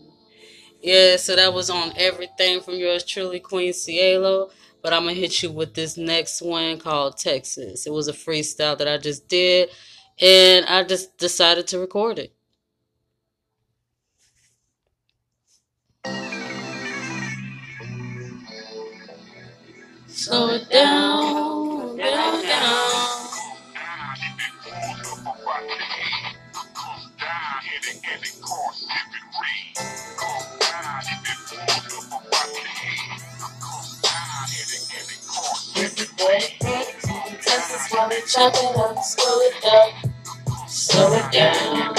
Yeah, 0.81 1.15
so 1.17 1.35
that 1.35 1.53
was 1.53 1.69
on 1.69 1.93
everything 1.97 2.61
from 2.61 2.75
yours 2.75 3.05
truly, 3.05 3.39
Queen 3.39 3.73
Cielo. 3.73 4.49
But 4.81 4.93
I'm 4.93 5.03
gonna 5.03 5.13
hit 5.13 5.41
you 5.41 5.51
with 5.51 5.73
this 5.73 5.97
next 5.97 6.41
one 6.41 6.77
called 6.79 7.17
Texas. 7.17 7.87
It 7.87 7.93
was 7.93 8.07
a 8.07 8.13
freestyle 8.13 8.77
that 8.77 8.87
I 8.87 8.97
just 8.97 9.27
did, 9.27 9.69
and 10.19 10.65
I 10.65 10.83
just 10.83 11.17
decided 11.17 11.67
to 11.67 11.79
record 11.79 12.19
it. 12.19 12.33
Slow 20.07 20.49
it 20.49 20.69
down, 20.69 21.24
Texas 36.17 37.91
while 37.91 38.09
they 38.09 38.21
chop 38.21 38.53
it 38.55 38.77
up, 38.77 39.03
slow 39.03 39.39
it 39.41 39.61
down, 39.61 40.13
slow 40.67 41.13
it 41.13 41.31
down. 41.31 41.93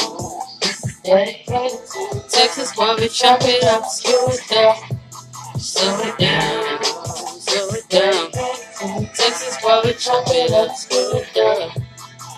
Dedicated 1.05 1.81
to 1.87 2.25
Texas 2.29 2.73
while 2.77 2.97
we 2.97 3.09
chop 3.09 3.41
it 3.43 3.63
up, 3.65 3.85
slow 3.85 4.29
it 4.29 4.41
down, 4.49 4.77
slow 5.59 6.01
it 6.01 6.19
down, 6.19 6.83
slow 7.41 7.69
it 7.71 7.89
down. 7.91 8.33
Texas 9.15 9.59
while 9.63 9.83
we 9.85 9.93
chop 9.93 10.25
it 10.29 10.51
up, 10.53 10.75
slow 10.75 11.19
it 11.19 11.35
down, 11.35 11.71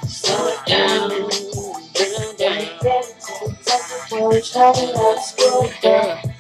slow 0.09 0.49
it 0.49 0.67
down, 0.67 1.11
down, 1.95 2.37
down. 2.37 2.79
Texas 3.65 4.11
while 4.11 4.29
we 4.31 4.41
chop 4.41 4.77
it 4.79 4.97
up, 4.97 5.19
slow 5.23 5.63
it 5.63 5.81
down, 5.81 6.35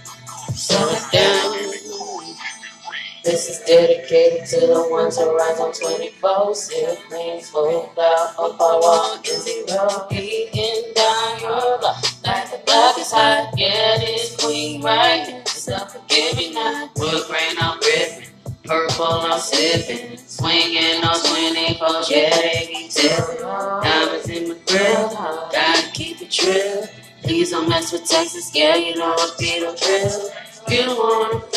slow 0.52 0.90
it 0.90 1.12
down. 1.12 1.87
This 3.28 3.50
is 3.50 3.58
dedicated 3.66 4.46
to 4.46 4.60
the 4.60 4.88
ones 4.88 5.18
who 5.18 5.36
rise 5.36 5.60
on 5.60 5.70
24 5.74 6.54
siblings, 6.54 7.50
full 7.50 7.92
out 8.00 8.34
of 8.38 8.56
power 8.56 9.18
and 9.18 9.42
zero. 9.42 10.08
Eating 10.10 10.94
down 10.94 11.38
your 11.38 11.78
life 11.78 12.24
like 12.24 12.50
the 12.50 12.56
block 12.64 12.96
is 12.96 13.12
hot. 13.12 13.52
Yeah, 13.54 13.98
this 13.98 14.34
queen 14.34 14.80
right 14.80 15.26
here. 15.26 15.42
It's 15.42 15.68
not 15.68 15.92
forgiving 15.92 16.54
now. 16.54 16.88
Wood 16.96 17.26
grain 17.26 17.54
I'm 17.60 17.78
ripping, 17.80 18.30
purple 18.64 19.04
I'm 19.04 19.38
sipping, 19.38 20.16
swinging 20.16 21.04
on 21.04 21.20
24. 21.20 22.04
Yeah, 22.08 22.30
they 22.30 22.66
be 22.66 22.88
tipping. 22.88 23.42
Diamonds 23.42 24.28
in 24.30 24.48
my 24.48 24.56
grill, 24.66 25.10
gotta 25.52 25.90
keep 25.92 26.22
it 26.22 26.30
trill. 26.30 26.86
Please 27.22 27.50
don't 27.50 27.68
mess 27.68 27.92
with 27.92 28.08
Texas, 28.08 28.50
yeah, 28.54 28.74
you 28.74 28.96
know 28.96 29.12
I 29.12 29.30
be 29.38 29.60
the 29.60 29.76
drill. 29.76 30.30
You 30.70 30.84
don't 30.84 30.98
wanna 30.98 31.47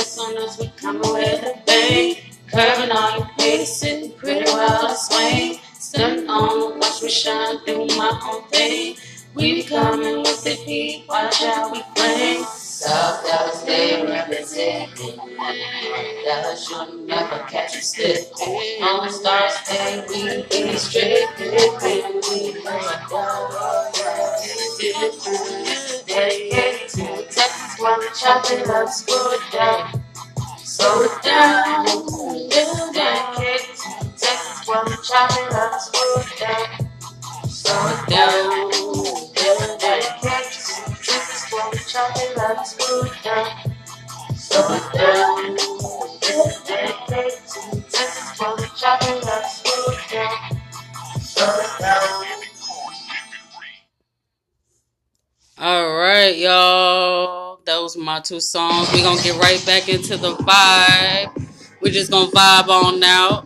All 55.57 55.93
right, 55.95 56.35
y'all. 56.37 57.59
Those 57.65 57.95
my 57.95 58.19
two 58.19 58.39
songs. 58.39 58.91
We're 58.91 59.03
gonna 59.03 59.21
get 59.21 59.39
right 59.39 59.63
back 59.65 59.89
into 59.89 60.17
the 60.17 60.35
vibe. 60.35 61.49
We're 61.81 61.91
just 61.91 62.11
gonna 62.11 62.31
vibe 62.31 62.67
on 62.67 63.03
out. 63.03 63.45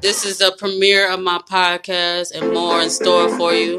This 0.00 0.24
is 0.24 0.38
the 0.38 0.54
premiere 0.58 1.10
of 1.12 1.20
my 1.20 1.38
podcast 1.38 2.32
and 2.34 2.52
more 2.52 2.82
in 2.82 2.90
store 2.90 3.28
for 3.36 3.52
you. 3.52 3.78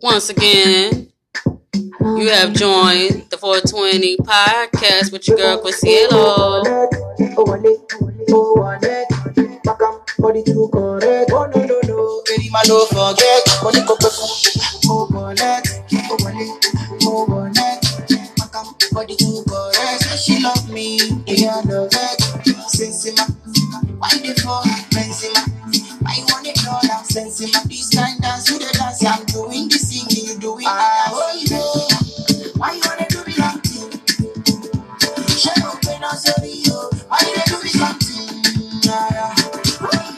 Once 0.00 0.28
again, 0.30 1.12
you 2.04 2.28
have 2.28 2.52
joined 2.52 3.24
the 3.30 3.38
420 3.38 4.18
podcast 4.18 5.10
with 5.10 5.26
your 5.26 5.38
girl. 5.38 5.62
Say 5.72 6.06
she 20.16 20.42
love 20.42 20.70
me, 20.70 20.98
yeah, 21.26 21.60
love 21.64 21.88
it. 21.92 22.20
Sensima, 22.68 23.24
why 23.98 24.10
the 24.20 24.34
fuck, 24.42 24.64
Benzema? 24.92 25.42
I 26.06 26.20
want 26.28 26.46
it 26.46 26.58
all, 26.68 26.80
I'm 26.82 27.04
Sensima. 27.04 27.62
This 27.68 27.90
kind 27.90 28.20
dance, 28.20 28.50
you 28.50 28.58
the 28.58 28.70
dance, 28.78 29.04
I'm 29.04 29.24
doing 29.26 29.68
Why 37.08 37.18
you 37.20 37.34
dey 37.34 37.42
do 37.46 37.62
me 37.62 37.68
something? 37.68 38.28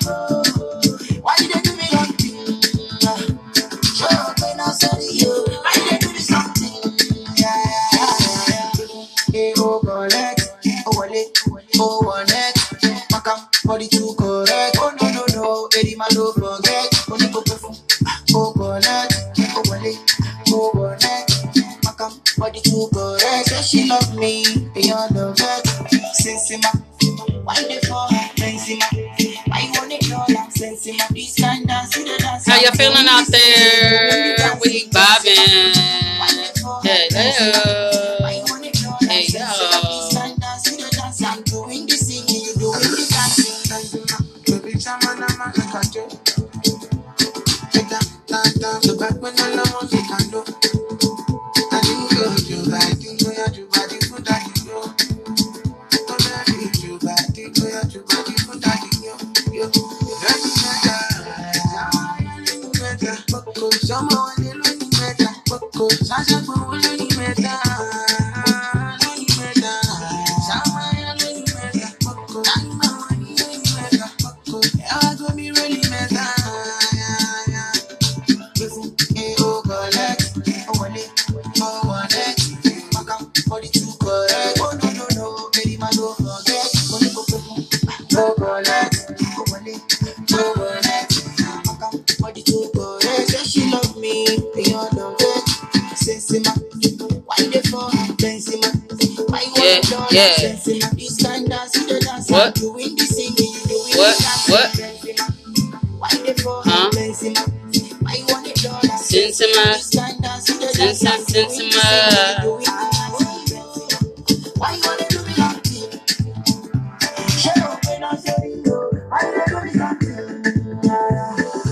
Oh, 0.09 0.43
Why 1.23 1.35
you 1.41 1.49
dey 1.49 1.61
do 1.61 1.77
me 1.77 1.87
something? 1.87 2.37
Up 4.03 4.41
when 4.41 4.61
I 4.61 4.63
say 4.73 5.09
you. 5.13 5.33
Why 5.63 5.73
you 5.77 5.91
dey 5.91 5.99
do 5.99 6.13
me 6.13 6.19
something? 6.19 6.73
Yeah, 7.37 7.65
yeah, 7.65 7.89
yeah, 7.93 8.71
yeah. 8.79 9.05
Hey, 9.33 9.53
oh, 9.59 9.81
collect. 9.81 10.41
Oh, 10.87 10.93
wallet. 10.97 11.39
Oh, 11.79 12.01
wallet. 12.05 12.55
Makam, 13.13 13.39
body 13.65 13.89
too 13.89 14.15
correct. 14.19 14.77
Oh, 14.79 14.93
no, 15.01 15.11
no, 15.11 15.25
no. 15.35 15.69
Eddie, 15.79 15.97
man, 15.97 16.09
don't 16.13 16.35
forget. 16.35 16.95
Only 17.11 17.29
go 17.33 17.43
perfume. 17.43 17.77
Oh, 18.35 18.53
collect. 18.53 19.15
Oh, 19.55 19.63
wallet. 19.67 19.97
Oh, 20.49 20.71
wallet. 20.75 21.29
Makam, 21.85 22.39
body 22.39 22.61
too 22.61 22.89
correct. 22.95 23.49
Say 23.49 23.63
she 23.63 23.89
love 23.89 24.15
me. 24.17 24.45
I 24.77 25.09
love 25.13 25.36
Benzema. 26.57 27.45
Why 27.45 27.55
they 27.63 27.79
for 27.81 28.07
Benzema? 28.37 28.87
Why 29.47 29.61
you 29.61 29.73
want 29.73 29.93
it 29.93 30.13
all 30.13 30.25
like 30.29 30.51
Benzema? 30.55 31.09
This 31.09 31.35
kind 31.39 31.67
dance, 31.67 31.95
the 31.95 32.17
dance. 32.19 32.47
How 32.47 32.59
you 32.61 32.71
feeling 32.73 33.07
out 33.09 33.27
there? 33.29 34.59
We 34.63 34.89
vibing. 34.89 35.75
Hey, 36.83 37.09
yo. 37.13 37.53
Hey, 39.07 39.27
yo. 39.29 39.47
Back 48.99 49.21
when 49.21 49.39
I 49.39 49.55
love 49.55 49.66
De, 63.97 64.53
lu, 64.53 64.63
ni, 64.79 64.99
meta. 65.01 65.33
Boko, 65.49 65.89
sasha, 66.05 66.41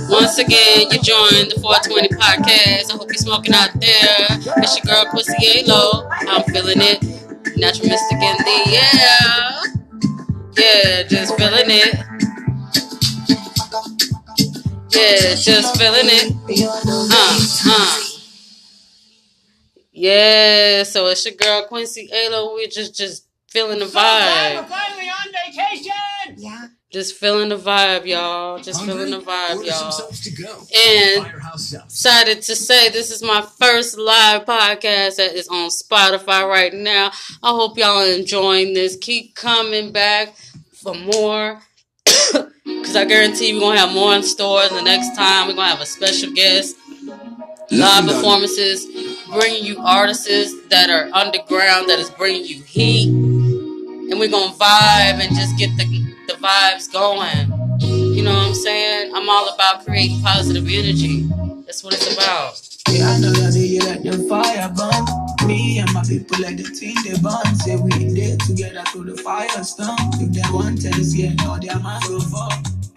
Once 0.08 0.38
again, 0.38 0.90
you 0.90 0.98
joined 1.02 1.50
the 1.50 1.58
420 1.60 2.08
podcast. 2.10 2.92
I 2.92 2.96
hope 2.96 3.08
you're 3.08 3.14
smoking 3.14 3.54
out 3.54 3.70
there. 3.80 4.26
It's 4.58 4.76
your 4.76 4.84
girl 4.84 5.06
Pussy 5.10 5.34
Alo. 5.58 6.08
I'm 6.10 6.42
feeling 6.44 6.80
it. 6.80 7.02
Natural 7.56 7.88
Mystic 7.88 8.22
in 8.22 8.36
the 8.38 8.58
air. 8.74 9.64
Yeah, 10.56 11.02
just 11.08 11.36
feeling 11.36 11.66
it. 11.66 11.94
Yeah, 14.90 15.34
just 15.34 15.76
feeling 15.76 16.08
it. 16.08 16.32
Uh, 16.86 17.40
uh. 17.66 18.03
Yeah, 20.04 20.82
so 20.82 21.06
it's 21.06 21.24
your 21.24 21.34
girl 21.34 21.66
Queen 21.66 21.86
Cielo. 21.86 22.52
We're 22.52 22.68
just 22.68 22.94
just 22.94 23.26
feeling 23.48 23.78
the 23.78 23.86
vibe. 23.86 24.56
We're 24.56 24.64
finally 24.64 25.08
on 25.08 25.32
vacation. 25.32 26.36
Yeah. 26.36 26.66
Just 26.90 27.16
feeling 27.16 27.48
the 27.48 27.56
vibe, 27.56 28.04
y'all. 28.04 28.58
Just 28.58 28.84
feeling 28.84 29.10
the 29.10 29.20
vibe, 29.20 29.56
Order 29.56 29.66
y'all. 29.66 29.90
to 29.90 30.30
go. 30.30 30.58
And 30.76 31.24
Firehouse 31.24 31.72
excited 31.72 32.42
to 32.42 32.54
say 32.54 32.90
this 32.90 33.10
is 33.10 33.22
my 33.22 33.40
first 33.58 33.96
live 33.96 34.44
podcast 34.44 35.16
that 35.16 35.32
is 35.32 35.48
on 35.48 35.70
Spotify 35.70 36.46
right 36.46 36.74
now. 36.74 37.10
I 37.42 37.48
hope 37.50 37.78
y'all 37.78 38.02
are 38.02 38.12
enjoying 38.12 38.74
this. 38.74 38.98
Keep 39.00 39.34
coming 39.34 39.90
back 39.90 40.36
for 40.74 40.94
more. 40.94 41.60
Because 42.64 42.96
I 42.96 43.04
guarantee 43.04 43.52
we're 43.52 43.60
going 43.60 43.76
to 43.76 43.80
have 43.82 43.94
more 43.94 44.14
in 44.14 44.22
store 44.22 44.66
the 44.68 44.80
next 44.80 45.14
time. 45.14 45.48
We're 45.48 45.54
going 45.54 45.66
to 45.68 45.74
have 45.74 45.82
a 45.82 45.86
special 45.86 46.32
guest, 46.32 46.74
live 47.70 48.04
performances, 48.06 48.86
bringing 49.32 49.64
you 49.64 49.78
artists 49.80 50.28
that 50.68 50.90
are 50.90 51.08
underground, 51.12 51.88
that 51.88 51.98
is 51.98 52.10
bringing 52.10 52.44
you 52.44 52.62
heat. 52.62 53.08
And 53.08 54.20
we're 54.20 54.30
going 54.30 54.52
to 54.52 54.58
vibe 54.58 55.20
and 55.20 55.34
just 55.34 55.56
get 55.58 55.76
the, 55.76 55.84
the 56.28 56.34
vibes 56.34 56.92
going. 56.92 57.80
You 57.80 58.22
know 58.22 58.32
what 58.32 58.48
I'm 58.48 58.54
saying? 58.54 59.12
I'm 59.14 59.28
all 59.28 59.52
about 59.54 59.84
creating 59.84 60.20
positive 60.22 60.66
energy. 60.68 61.26
That's 61.66 61.82
what 61.82 61.94
it's 61.94 62.12
about. 62.14 62.60
Yeah, 62.90 63.10
I 63.10 63.18
know 63.18 63.32
that 63.32 63.54
they 63.54 63.78
let 63.80 64.04
the 64.04 64.28
fire 64.28 64.68
burn. 64.68 65.48
Me 65.48 65.78
and 65.78 65.92
my 65.92 66.02
people 66.02 66.38
let 66.38 66.56
the 66.56 66.64
thing 66.64 66.94
they 67.02 67.18
burn. 67.18 67.54
Say 67.56 67.76
we 67.76 67.90
there 68.12 68.36
together 68.46 68.84
through 68.92 69.14
the 69.14 69.22
fire 69.22 69.48
storm. 69.64 69.96
If 70.20 70.32
they 70.32 70.42
want 70.52 70.84
us, 70.84 71.14
yeah, 71.14 71.32
no, 71.42 71.58
their 71.58 71.80
man 71.80 72.00
go 72.06 72.20
fall. 72.20 72.52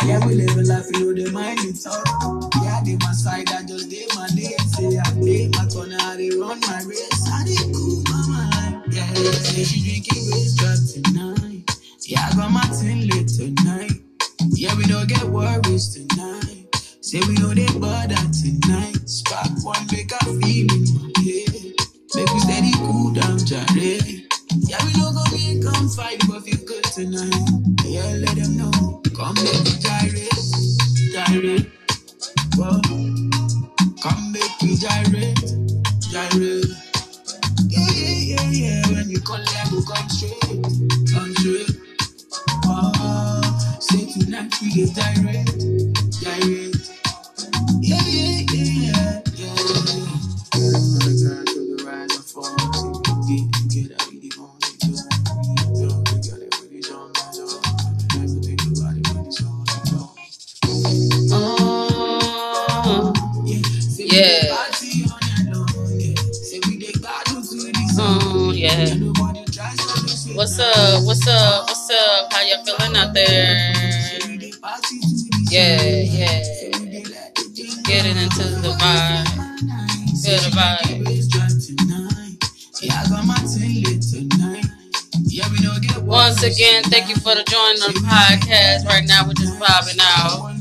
Yeah, 0.05 0.25
we 0.27 0.35
live 0.35 0.55
a 0.55 0.61
life, 0.61 0.85
you 0.93 1.13
know, 1.13 1.23
they 1.23 1.31
mind 1.31 1.59
it 1.63 1.79
all. 1.87 2.49
Yeah, 2.87 2.95
my 3.01 3.11
side, 3.11 3.51
I 3.51 3.63
just 3.63 3.89
did 3.89 4.07
my 4.15 4.27
day. 4.27 4.55
Say 4.71 4.97
I 4.97 5.11
did 5.19 5.53
my 5.57 5.65
corner, 5.67 5.97
I 5.99 6.15
they 6.15 6.29
run 6.29 6.61
my 6.61 6.81
race. 6.87 7.27
I 7.27 7.43
did 7.43 7.59
cool, 7.75 8.01
mama. 8.07 8.81
Yeah, 8.89 9.03
yeah, 9.11 9.31
say 9.43 9.65
she 9.65 9.83
drinking 9.83 10.31
race 10.31 10.55
drop 10.55 10.79
tonight. 10.87 11.67
Yeah, 12.07 12.29
I 12.31 12.35
got 12.37 12.49
my 12.49 12.63
tin 12.79 13.09
late 13.09 13.27
tonight. 13.27 13.91
Yeah, 14.55 14.73
we 14.77 14.85
don't 14.85 15.05
get 15.05 15.21
worries 15.25 15.99
tonight. 15.99 16.73
Say 17.01 17.19
we 17.27 17.35
know 17.35 17.53
they 17.53 17.67
bother 17.77 18.15
tonight. 18.31 18.95
Spark 19.03 19.51
one, 19.63 19.85
make 19.91 20.13
a 20.13 20.23
feel 20.23 20.71
in 20.71 20.87
my 20.95 21.11
head. 21.19 21.75
Make 22.15 22.31
we 22.31 22.39
steady 22.39 22.71
cool 22.87 23.11
down, 23.11 23.37
jare. 23.39 23.67
Yeah, 23.67 24.79
we 24.87 24.93
don't 24.95 25.11
go 25.11 25.27
make 25.35 25.59
come 25.61 25.89
fight, 25.89 26.23
but 26.29 26.39
feel 26.47 26.63
good 26.65 26.85
tonight. 26.85 27.35
Yeah, 27.83 28.15
let 28.23 28.37
them 28.37 28.55
know. 28.55 29.03
Come 29.11 29.35
make 29.43 29.59
we 29.67 29.75
gyrate. 29.75 31.67
Whoa. 32.57 32.86
Thank 86.97 87.09
you 87.09 87.15
for 87.17 87.35
joining 87.35 87.79
the 87.81 87.93
podcast. 88.09 88.85
Right 88.87 89.05
now, 89.07 89.27
we're 89.27 89.33
just 89.33 89.53
vibing 89.59 89.99
out. 90.01 90.56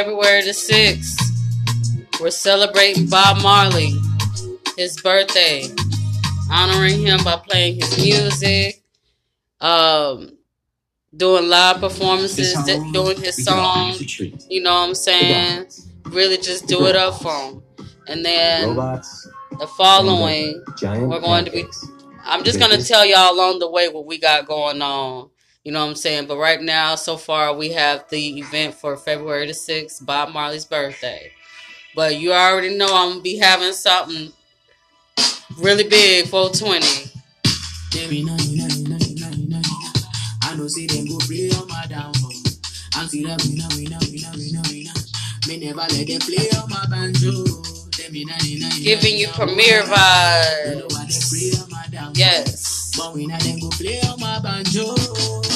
February 0.00 0.40
the 0.40 0.52
6th, 0.52 2.20
we're 2.22 2.30
celebrating 2.30 3.06
Bob 3.06 3.42
Marley, 3.42 3.92
his 4.78 4.98
birthday, 5.02 5.64
honoring 6.50 7.02
him 7.02 7.22
by 7.22 7.36
playing 7.36 7.78
his 7.78 7.98
music, 7.98 8.82
um, 9.60 10.30
doing 11.14 11.50
live 11.50 11.80
performances, 11.80 12.54
doing 12.92 13.20
his 13.20 13.44
songs. 13.44 14.00
You 14.48 14.62
know 14.62 14.72
what 14.72 14.88
I'm 14.88 14.94
saying? 14.94 15.66
Really 16.04 16.38
just 16.38 16.66
do 16.66 16.86
it 16.86 16.96
up 16.96 17.20
for 17.20 17.34
him. 17.34 17.62
And 18.08 18.24
then 18.24 18.74
the 19.58 19.66
following, 19.76 20.64
we're 20.82 21.20
going 21.20 21.44
to 21.44 21.50
be. 21.50 21.64
I'm 22.24 22.42
just 22.42 22.58
going 22.58 22.70
to 22.74 22.82
tell 22.82 23.04
y'all 23.04 23.34
along 23.34 23.58
the 23.58 23.70
way 23.70 23.90
what 23.90 24.06
we 24.06 24.18
got 24.18 24.46
going 24.46 24.80
on. 24.80 25.29
You 25.62 25.72
know 25.72 25.80
what 25.80 25.90
I'm 25.90 25.96
saying? 25.96 26.26
But 26.26 26.38
right 26.38 26.60
now, 26.60 26.94
so 26.94 27.18
far, 27.18 27.54
we 27.54 27.70
have 27.72 28.08
the 28.08 28.38
event 28.38 28.74
for 28.74 28.96
February 28.96 29.46
the 29.46 29.52
6th, 29.52 30.04
Bob 30.06 30.30
Marley's 30.32 30.64
birthday. 30.64 31.32
But 31.94 32.16
you 32.18 32.32
already 32.32 32.76
know 32.76 32.86
I'm 32.86 33.08
going 33.08 33.16
to 33.18 33.22
be 33.22 33.38
having 33.38 33.74
something 33.74 34.32
really 35.58 35.84
big, 35.84 36.28
420. 36.28 37.10
I 40.42 40.56
know 40.56 40.66
see 40.66 40.86
them 40.86 41.06
go 41.06 41.18
play 41.18 41.50
on 41.50 41.68
my 41.68 41.84
downfall. 41.86 42.32
And 42.96 43.10
see 43.10 43.24
them 43.24 43.36
winner, 43.44 43.68
winner, 43.76 43.98
winner, 44.00 44.32
winner, 44.32 44.62
winner. 44.70 44.92
Me 45.46 45.58
never 45.58 45.80
let 45.80 46.06
them 46.06 46.20
play 46.20 46.48
on 46.56 46.70
my 46.70 46.86
banjo. 46.88 47.44
Them 47.98 48.16
inna, 48.16 48.32
inna, 48.48 48.64
inna, 48.64 48.80
Giving 48.82 49.18
you 49.18 49.28
premiere 49.28 49.82
You 49.82 49.88
know 49.90 50.86
why 50.88 51.04
they 51.04 51.12
vibes. 51.12 51.28
play 51.28 51.62
on 51.62 51.70
my 51.70 51.84
downfall. 51.90 52.12
Yes. 52.16 52.94
But 52.96 53.14
we 53.14 53.26
not 53.26 53.40
then 53.40 53.60
go 53.60 53.68
play 53.70 54.00
on 54.00 54.18
my 54.20 54.40
banjo. 54.40 55.49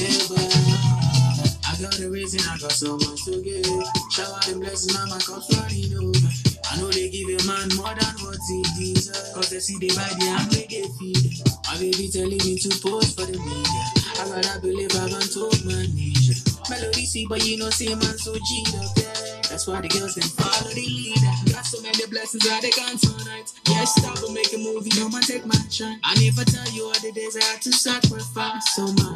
I 0.00 1.74
got 1.80 1.98
a 1.98 2.08
reason, 2.10 2.40
I 2.48 2.58
got 2.58 2.70
so 2.72 2.96
much 2.96 3.24
to 3.24 3.42
give. 3.42 3.66
Shower 4.12 4.38
them 4.46 4.60
blessings, 4.60 4.94
now 4.94 5.06
my 5.06 5.18
cup's 5.18 5.50
running 5.58 5.92
over. 5.98 6.28
I 6.70 6.76
know 6.80 6.90
they 6.90 7.08
give 7.08 7.28
a 7.28 7.46
man 7.46 7.68
more 7.74 7.94
than 7.94 8.14
what 8.22 8.38
he 8.48 8.62
deserves. 8.94 9.32
Cause 9.34 9.50
they 9.50 9.58
see 9.58 9.78
they 9.78 9.88
buy 9.88 10.06
the 10.18 10.24
hand 10.26 10.50
they 10.52 10.66
get 10.66 10.86
feed. 10.98 11.42
My 11.66 11.78
baby 11.78 12.08
telling 12.12 12.38
me 12.38 12.58
to 12.58 12.68
post 12.78 13.18
for 13.18 13.26
the 13.26 13.38
media. 13.38 13.84
I 14.20 14.40
gotta 14.42 14.60
believe 14.60 14.94
I've 14.94 15.32
told 15.34 15.64
my 15.64 15.86
measure. 15.90 16.38
Melody 16.70 17.06
see, 17.06 17.26
but 17.28 17.44
you 17.44 17.58
know, 17.58 17.70
say 17.70 17.88
man 17.88 18.18
so 18.18 18.34
G'd 18.34 18.74
up, 18.76 18.90
yeah. 18.96 19.37
That's 19.48 19.66
why 19.66 19.80
the 19.80 19.88
girls 19.88 20.14
them 20.14 20.28
follow 20.36 20.68
the 20.70 20.84
leader. 20.84 21.32
Got 21.52 21.64
so 21.64 21.80
many 21.80 22.04
blessings 22.06 22.44
that 22.44 22.60
they 22.60 22.68
can't 22.68 23.00
tonight. 23.00 23.48
Yeah, 23.64 23.84
stop 23.84 24.20
and 24.20 24.34
make 24.34 24.52
a 24.52 24.58
movie, 24.58 24.92
no 25.00 25.08
man 25.08 25.22
take 25.22 25.46
my 25.46 25.56
shine. 25.72 25.98
I 26.04 26.12
never 26.20 26.44
tell 26.44 26.68
you 26.76 26.84
all 26.84 27.00
the 27.00 27.12
days 27.12 27.32
I 27.32 27.44
had 27.44 27.62
to 27.62 27.72
sacrifice. 27.72 28.76
So 28.76 28.92
my 28.92 29.08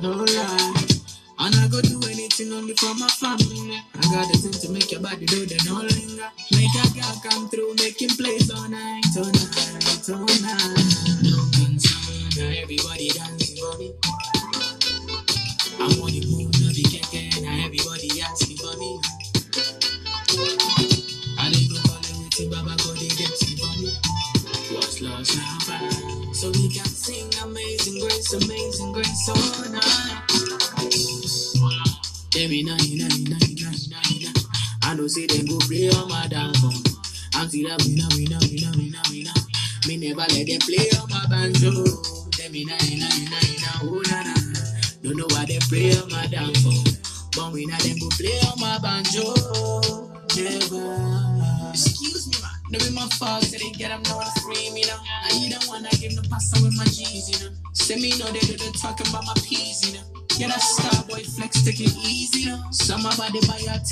no 0.00 0.24
lie. 0.24 0.94
And 1.36 1.54
I 1.60 1.68
go 1.68 1.82
do 1.84 2.00
anything 2.08 2.52
only 2.52 2.72
for 2.74 2.94
my 2.96 3.08
family. 3.08 3.76
I 3.76 4.02
got 4.08 4.24
the 4.32 4.38
thing 4.40 4.56
to 4.56 4.68
make 4.72 4.90
your 4.90 5.02
body 5.04 5.26
do 5.26 5.44
the 5.44 5.60
no 5.68 5.84
linger. 5.84 6.32
Make 6.56 6.72
a 6.80 6.84
girl 6.96 7.14
come 7.20 7.48
through, 7.52 7.74
making 7.76 8.16
plays 8.16 8.48
all 8.48 8.64
night, 8.68 9.04
all 9.20 9.28
night, 9.28 10.08
all 10.08 10.24
night. 10.40 10.80
No 11.20 11.36
concern, 11.52 12.56
everybody 12.56 13.12
dancing 13.12 13.60
for 13.60 13.76
me. 13.76 13.92
I'm 15.76 16.00
on 16.00 16.08
the 16.08 16.33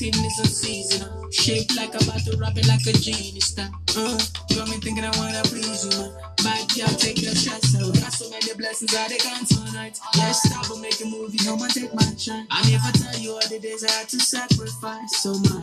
a 0.03 0.27
is 0.27 0.39
a 0.41 0.47
season, 0.47 1.09
you. 1.23 1.33
Shaped 1.33 1.77
like 1.77 1.95
a 1.95 2.05
battle, 2.05 2.39
rap 2.39 2.57
it 2.57 2.67
like 2.67 2.87
a 2.87 2.93
genie 2.93 3.39
that. 3.55 3.71
Uh, 3.95 4.19
you 4.49 4.57
got 4.57 4.69
me 4.69 4.77
thinking 4.81 5.05
I 5.05 5.13
wanna 5.17 5.43
please 5.45 5.85
you, 5.85 5.93
man. 6.01 6.11
Bad 6.43 6.67
girl, 6.75 6.95
take 6.99 7.23
your 7.23 7.35
stress 7.35 7.77
out. 7.77 7.95
Got 7.95 8.13
so 8.13 8.29
many 8.31 8.53
blessings 8.55 8.95
I 8.95 9.09
they 9.09 9.19
can't 9.19 9.47
tonight. 9.47 9.99
Yeah, 10.17 10.33
stop 10.33 10.71
and 10.71 10.81
make 10.81 11.01
a 11.01 11.07
movie, 11.07 11.39
no 11.45 11.57
man 11.57 11.69
take 11.71 11.95
my 11.95 12.03
shine. 12.17 12.47
I 12.51 12.63
never 12.71 12.91
tell 12.99 13.19
you 13.21 13.33
all 13.33 13.49
the 13.49 13.59
days 13.61 13.85
I 13.85 13.93
had 13.93 14.09
to 14.09 14.19
sacrifice. 14.19 15.23
So 15.23 15.35
my, 15.39 15.61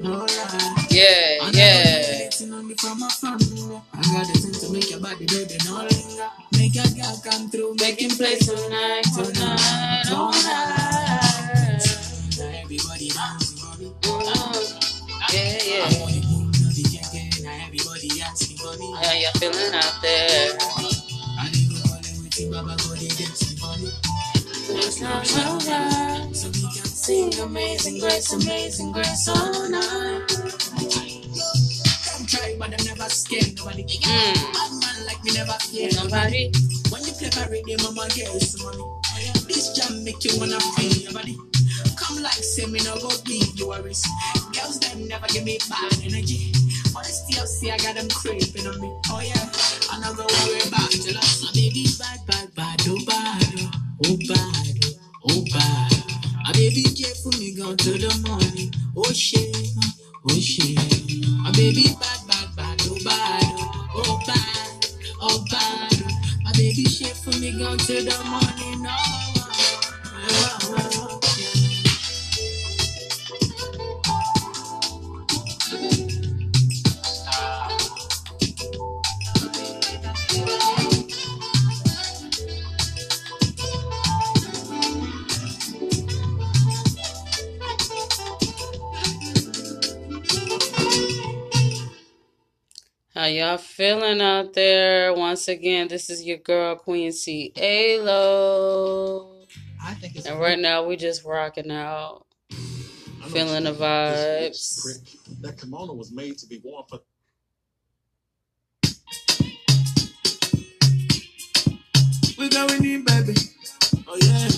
no 0.00 0.24
lie. 0.24 0.86
Yeah, 0.90 1.50
yeah. 1.52 2.30
Only 2.42 2.74
from 2.74 2.98
my 3.00 3.08
family. 3.08 3.80
I 3.92 4.02
got 4.12 4.26
the 4.26 4.38
thing 4.38 4.52
to 4.52 4.72
make 4.72 4.90
your 4.90 5.00
body 5.00 5.26
the 5.26 5.60
no 5.66 5.84
linger. 5.84 6.30
Make 6.56 6.76
a 6.76 6.88
girl 6.96 7.20
come 7.24 7.50
through, 7.50 7.76
making 7.80 8.10
play 8.10 8.36
tonight, 8.36 9.04
tonight, 9.14 10.04
tonight. 10.06 10.81
Dancing 23.16 23.56
for 23.58 23.74
me. 23.80 23.90
It's 24.78 25.00
not. 25.00 25.26
So 25.26 26.48
we 26.48 26.62
can 26.72 26.84
sing 26.86 27.34
amazing 27.40 27.98
grace, 27.98 28.32
amazing 28.32 28.92
grace 28.92 29.28
all 29.28 29.68
night. 29.68 30.28
Come 32.06 32.26
try, 32.26 32.56
but 32.58 32.70
I'm 32.78 32.86
never 32.86 33.08
scared. 33.08 33.56
Nobody 33.58 33.82
kick 33.84 34.02
Mm. 34.02 34.52
Bad 34.52 34.72
man 34.80 35.06
like 35.06 35.24
me 35.24 35.32
never 35.32 35.58
fear. 35.70 35.90
Nobody? 35.94 36.52
When 36.90 37.02
you 37.02 37.12
play 37.12 37.30
my 37.36 37.46
rhythm, 37.48 37.82
mama 37.82 38.08
get 38.14 38.28
some 38.42 38.64
money. 38.64 38.84
This 39.48 39.72
jam 39.72 40.04
make 40.04 40.22
you 40.24 40.38
wanna 40.38 40.60
feel 40.60 40.92
your 40.92 41.12
body. 41.12 41.36
Come 41.96 42.22
like 42.22 42.32
say 42.34 42.66
me 42.66 42.78
no 42.84 42.94
go 43.00 43.10
be 43.24 43.42
you 43.56 43.68
worries. 43.68 44.06
Girls 44.52 44.78
them 44.78 45.08
never 45.08 45.26
give 45.28 45.44
me 45.44 45.58
bad 45.68 45.98
energy. 46.04 46.61
See 47.40 47.70
I 47.70 47.76
got 47.78 47.96
them 47.96 48.08
creeping 48.08 48.66
on 48.66 48.80
me. 48.80 48.92
Oh 49.10 49.20
yeah, 49.20 49.50
I 49.90 49.98
no 50.00 50.14
go 50.14 50.24
worry 50.44 50.60
about 50.68 50.90
jealous. 50.90 51.42
My 51.42 51.50
baby 51.54 51.86
bad, 51.98 52.20
bad, 52.26 52.54
bad, 52.54 52.80
oh 52.88 52.98
bad, 53.06 53.42
oh, 53.58 53.70
oh 54.06 54.16
bad, 54.28 54.84
oh, 54.84 55.30
oh 55.30 55.44
bad. 55.52 55.92
My 56.44 56.52
baby 56.52 56.82
careful 56.84 57.32
me 57.38 57.54
go 57.54 57.74
to 57.74 57.90
the 57.98 58.12
morning. 58.28 58.72
Oh 58.96 59.12
shit, 59.12 59.56
oh 60.30 60.34
shit. 60.34 60.78
My 61.42 61.50
baby 61.52 61.88
bad, 62.00 62.20
bad, 62.28 62.56
bad, 62.56 62.82
oh 62.86 62.98
bad, 63.04 63.42
oh, 63.44 63.92
oh 63.96 64.20
bad, 64.26 64.86
oh 65.20 65.44
bad. 65.50 66.42
My 66.44 66.52
baby 66.52 66.84
shit 66.84 67.16
for 67.16 67.30
me 67.38 67.52
go 67.58 67.76
to 67.76 68.02
the 68.02 68.24
morning. 68.24 68.86
Oh, 68.86 69.34
oh, 70.06 70.58
oh, 70.62 71.08
yeah. 71.10 71.11
How 93.22 93.28
y'all 93.28 93.56
feeling 93.56 94.20
out 94.20 94.52
there? 94.52 95.14
Once 95.14 95.46
again, 95.46 95.86
this 95.86 96.10
is 96.10 96.24
your 96.24 96.38
girl 96.38 96.74
Queen 96.74 97.12
Cielo. 97.12 97.46
I 99.80 99.94
think 99.94 100.16
it's 100.16 100.26
And 100.26 100.40
right 100.40 100.58
now 100.58 100.84
we 100.84 100.96
just 100.96 101.24
rocking 101.24 101.70
out. 101.70 102.26
Feeling 103.28 103.62
the 103.62 103.74
vibes. 103.74 105.40
That 105.40 105.56
kimono 105.56 105.94
was 105.94 106.10
made 106.10 106.36
to 106.38 106.48
be 106.48 106.60
worn 106.64 106.82
for. 106.88 106.98
We 112.36 112.48
going 112.48 112.84
in, 112.84 113.04
baby. 113.04 113.36
Oh 114.08 114.18
yeah. 114.20 114.48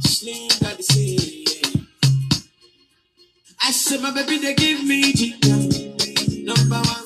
Slim 0.00 0.48
got 0.60 0.76
the 0.76 0.82
scene, 0.82 1.46
yeah. 1.48 1.80
I 3.62 3.70
said 3.70 4.02
my 4.02 4.10
baby 4.10 4.36
they 4.36 4.52
give 4.52 4.84
me 4.84 5.14
G. 5.14 5.34
Number 6.44 6.76
one 6.76 7.03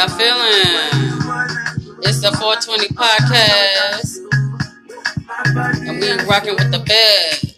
y'all 0.00 0.08
feeling? 0.16 1.20
It's 2.02 2.22
the 2.22 2.32
420 2.32 2.88
podcast, 2.94 4.16
and 5.86 6.00
we 6.00 6.24
rocking 6.24 6.54
with 6.54 6.70
the 6.70 6.78
best. 6.78 7.49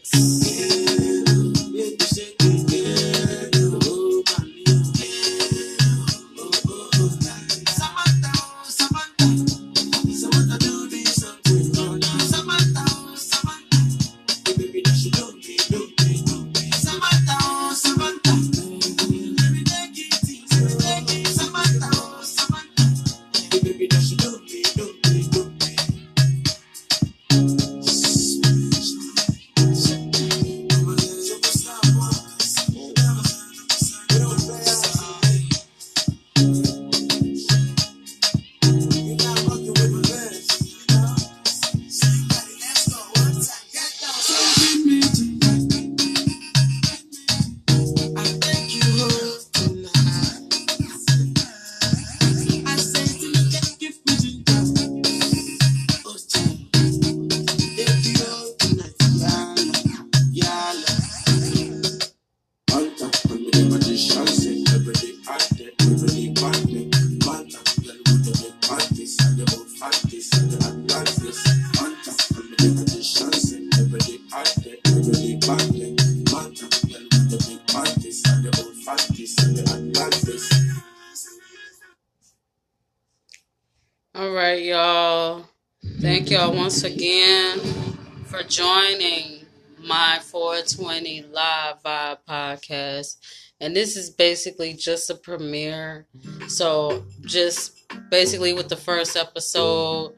Podcast. 92.62 93.16
And 93.60 93.76
this 93.76 93.96
is 93.96 94.10
basically 94.10 94.74
just 94.74 95.10
a 95.10 95.14
premiere. 95.14 96.06
So, 96.48 97.04
just 97.22 97.78
basically 98.10 98.52
with 98.52 98.68
the 98.68 98.76
first 98.76 99.16
episode, 99.16 100.14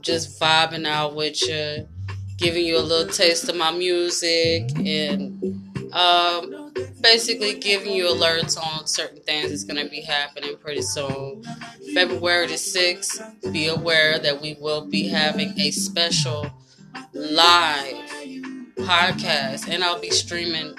just 0.00 0.40
vibing 0.40 0.86
out 0.86 1.14
with 1.14 1.46
you, 1.46 1.86
giving 2.38 2.64
you 2.64 2.78
a 2.78 2.80
little 2.80 3.12
taste 3.12 3.48
of 3.48 3.56
my 3.56 3.70
music, 3.70 4.70
and 4.78 5.42
um, 5.92 6.72
basically 7.02 7.58
giving 7.58 7.92
you 7.92 8.04
alerts 8.04 8.56
on 8.58 8.86
certain 8.86 9.20
things 9.22 9.50
that's 9.50 9.64
going 9.64 9.82
to 9.82 9.90
be 9.90 10.00
happening 10.00 10.56
pretty 10.56 10.82
soon. 10.82 11.42
February 11.94 12.46
the 12.46 12.54
6th, 12.54 13.52
be 13.52 13.68
aware 13.68 14.18
that 14.18 14.40
we 14.40 14.56
will 14.60 14.86
be 14.86 15.08
having 15.08 15.58
a 15.58 15.70
special 15.70 16.46
live 17.12 17.96
podcast 18.76 19.68
and 19.68 19.84
I'll 19.84 20.00
be 20.00 20.10
streaming 20.10 20.74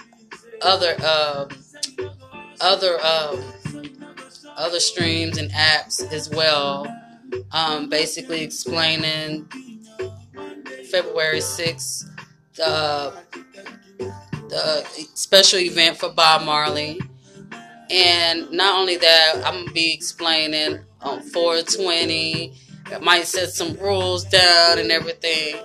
other 0.63 0.95
um 1.05 1.49
other 2.59 2.99
um 3.03 3.43
other 4.57 4.79
streams 4.79 5.37
and 5.37 5.51
apps 5.51 6.11
as 6.11 6.29
well. 6.29 6.87
Um 7.51 7.89
basically 7.89 8.41
explaining 8.41 9.47
February 10.91 11.39
6th 11.39 12.05
the 12.55 13.13
the 14.49 14.85
special 15.13 15.59
event 15.59 15.97
for 15.97 16.09
Bob 16.09 16.43
Marley. 16.43 16.99
And 17.89 18.51
not 18.51 18.77
only 18.77 18.97
that, 18.97 19.41
I'm 19.45 19.61
gonna 19.61 19.71
be 19.71 19.93
explaining 19.93 20.79
on 21.01 21.21
420. 21.21 22.53
I 22.93 22.99
might 22.99 23.25
set 23.25 23.49
some 23.49 23.73
rules 23.75 24.25
down 24.25 24.79
and 24.79 24.91
everything. 24.91 25.55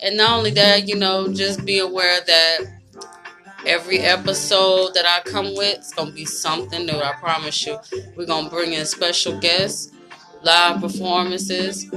And 0.00 0.16
not 0.16 0.36
only 0.36 0.50
that, 0.50 0.88
you 0.88 0.96
know, 0.96 1.32
just 1.32 1.64
be 1.64 1.78
aware 1.78 2.20
that 2.26 2.58
every 3.66 3.98
episode 4.00 4.94
that 4.94 5.06
I 5.06 5.28
come 5.28 5.54
with 5.54 5.78
is 5.78 5.92
gonna 5.92 6.12
be 6.12 6.24
something 6.24 6.86
new. 6.86 6.98
I 6.98 7.12
promise 7.14 7.66
you. 7.66 7.78
We're 8.16 8.26
gonna 8.26 8.50
bring 8.50 8.72
in 8.72 8.84
special 8.86 9.38
guests, 9.38 9.92
live 10.42 10.80
performances. 10.80 11.90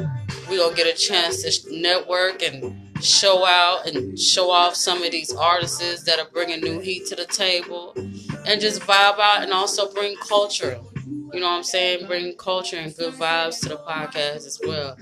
We're 0.49 0.59
gonna 0.59 0.76
get 0.76 0.88
a 0.88 0.97
chance 0.97 1.41
to 1.43 1.80
network 1.80 2.43
and 2.43 3.03
show 3.03 3.45
out 3.45 3.88
and 3.88 4.18
show 4.18 4.51
off 4.51 4.76
some 4.76 5.03
of 5.03 5.11
these 5.11 5.34
artists 5.34 6.03
that 6.03 6.20
are 6.20 6.30
bringing 6.32 6.61
new 6.61 6.80
heat 6.80 7.05
to 7.07 7.16
the 7.16 7.26
table 7.26 7.93
and 7.95 8.61
just 8.61 8.82
vibe 8.82 9.20
out 9.20 9.43
and 9.43 9.51
also 9.51 9.91
bring 9.91 10.16
culture. 10.18 10.80
You 11.34 11.39
know 11.41 11.47
what 11.47 11.57
I'm 11.57 11.63
saying? 11.63 12.07
Bring 12.07 12.36
culture 12.38 12.78
and 12.78 12.95
good 12.95 13.13
vibes 13.16 13.61
to 13.61 13.70
the 13.70 13.78
podcast 13.78 14.45
as 14.45 14.59
well. 14.66 14.97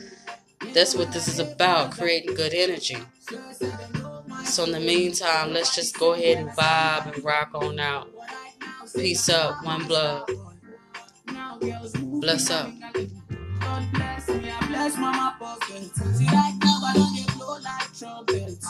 That's 0.73 0.95
what 0.95 1.11
this 1.11 1.27
is 1.27 1.39
about, 1.39 1.91
creating 1.91 2.35
good 2.35 2.53
energy. 2.53 2.97
So 4.53 4.65
in 4.65 4.71
the 4.71 4.79
meantime, 4.79 5.51
let's 5.51 5.73
just 5.75 5.97
go 5.97 6.13
ahead 6.13 6.37
and 6.37 6.47
vibe 6.51 7.11
and 7.11 7.25
rock 7.25 7.49
on 7.55 7.79
out. 7.79 8.07
Peace 8.95 9.27
up, 9.27 9.65
one 9.65 9.87
blood. 9.87 10.29
Bless 12.21 12.51
up. 12.51 12.71
Bless 14.67 14.97
mama. 14.97 15.57
See 16.13 16.25
right 16.25 16.55
now 16.61 16.81
I 16.85 16.93
know 16.95 17.35
blow 17.35 17.57
like 17.63 17.97
trumpets. 17.97 18.67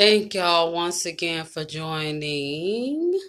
Thank 0.00 0.32
y'all 0.32 0.72
once 0.72 1.04
again 1.04 1.44
for 1.44 1.62
joining 1.62 3.20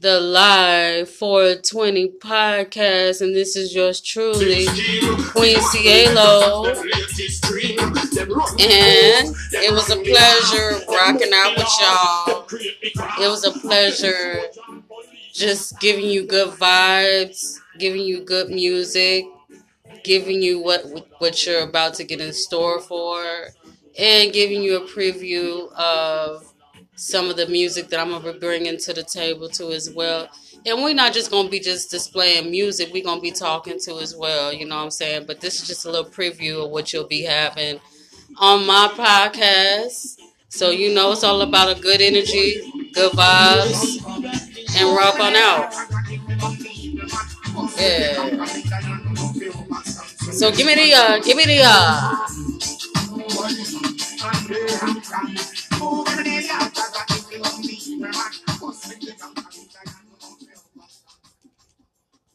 the 0.00 0.18
live 0.18 1.08
420 1.08 2.14
podcast, 2.18 3.20
and 3.20 3.32
this 3.32 3.54
is 3.54 3.72
yours 3.72 4.00
truly, 4.00 4.66
Queen 5.28 5.60
Cielo. 5.60 6.66
And 6.66 6.80
it 9.52 9.70
was 9.70 9.88
a 9.88 10.02
pleasure 10.02 10.80
rocking 10.88 11.30
out 11.32 11.56
with 11.56 11.70
y'all. 11.80 12.44
It 13.24 13.30
was 13.30 13.44
a 13.44 13.52
pleasure 13.52 14.40
just 15.32 15.78
giving 15.78 16.06
you 16.06 16.26
good 16.26 16.58
vibes, 16.58 17.60
giving 17.78 18.02
you 18.02 18.24
good 18.24 18.50
music, 18.50 19.26
giving 20.02 20.42
you 20.42 20.60
what 20.60 20.84
what 21.18 21.46
you're 21.46 21.62
about 21.62 21.94
to 21.94 22.02
get 22.02 22.20
in 22.20 22.32
store 22.32 22.80
for 22.80 23.54
and 23.98 24.32
giving 24.32 24.62
you 24.62 24.76
a 24.76 24.88
preview 24.88 25.72
of 25.72 26.52
some 26.96 27.28
of 27.28 27.36
the 27.36 27.46
music 27.46 27.88
that 27.88 28.00
I'm 28.00 28.10
gonna 28.10 28.32
be 28.32 28.38
bringing 28.38 28.78
to 28.78 28.92
the 28.92 29.02
table 29.02 29.48
too 29.48 29.72
as 29.72 29.90
well. 29.90 30.28
And 30.66 30.82
we're 30.82 30.94
not 30.94 31.12
just 31.12 31.30
gonna 31.30 31.48
be 31.48 31.60
just 31.60 31.90
displaying 31.90 32.50
music; 32.50 32.90
we're 32.92 33.04
gonna 33.04 33.20
be 33.20 33.32
talking 33.32 33.78
to 33.80 33.98
as 33.98 34.16
well. 34.16 34.52
You 34.52 34.66
know 34.66 34.76
what 34.76 34.84
I'm 34.84 34.90
saying? 34.90 35.26
But 35.26 35.40
this 35.40 35.60
is 35.60 35.68
just 35.68 35.84
a 35.84 35.90
little 35.90 36.10
preview 36.10 36.64
of 36.64 36.70
what 36.70 36.92
you'll 36.92 37.06
be 37.06 37.22
having 37.22 37.80
on 38.38 38.66
my 38.66 38.88
podcast. 38.94 40.18
So 40.48 40.70
you 40.70 40.94
know 40.94 41.12
it's 41.12 41.24
all 41.24 41.42
about 41.42 41.76
a 41.76 41.80
good 41.80 42.00
energy, 42.00 42.62
good 42.94 43.12
vibes, 43.12 43.98
and 44.78 44.96
rock 44.96 45.18
on 45.20 45.34
out. 45.36 45.74
Yeah. 47.78 48.44
So 50.32 50.50
give 50.50 50.66
me 50.66 50.74
the 50.74 50.92
uh, 50.94 51.18
give 51.20 51.36
me 51.36 51.44
the 51.44 51.60
uh. 51.64 52.53
Thank 53.36 53.58
you. 59.04 59.13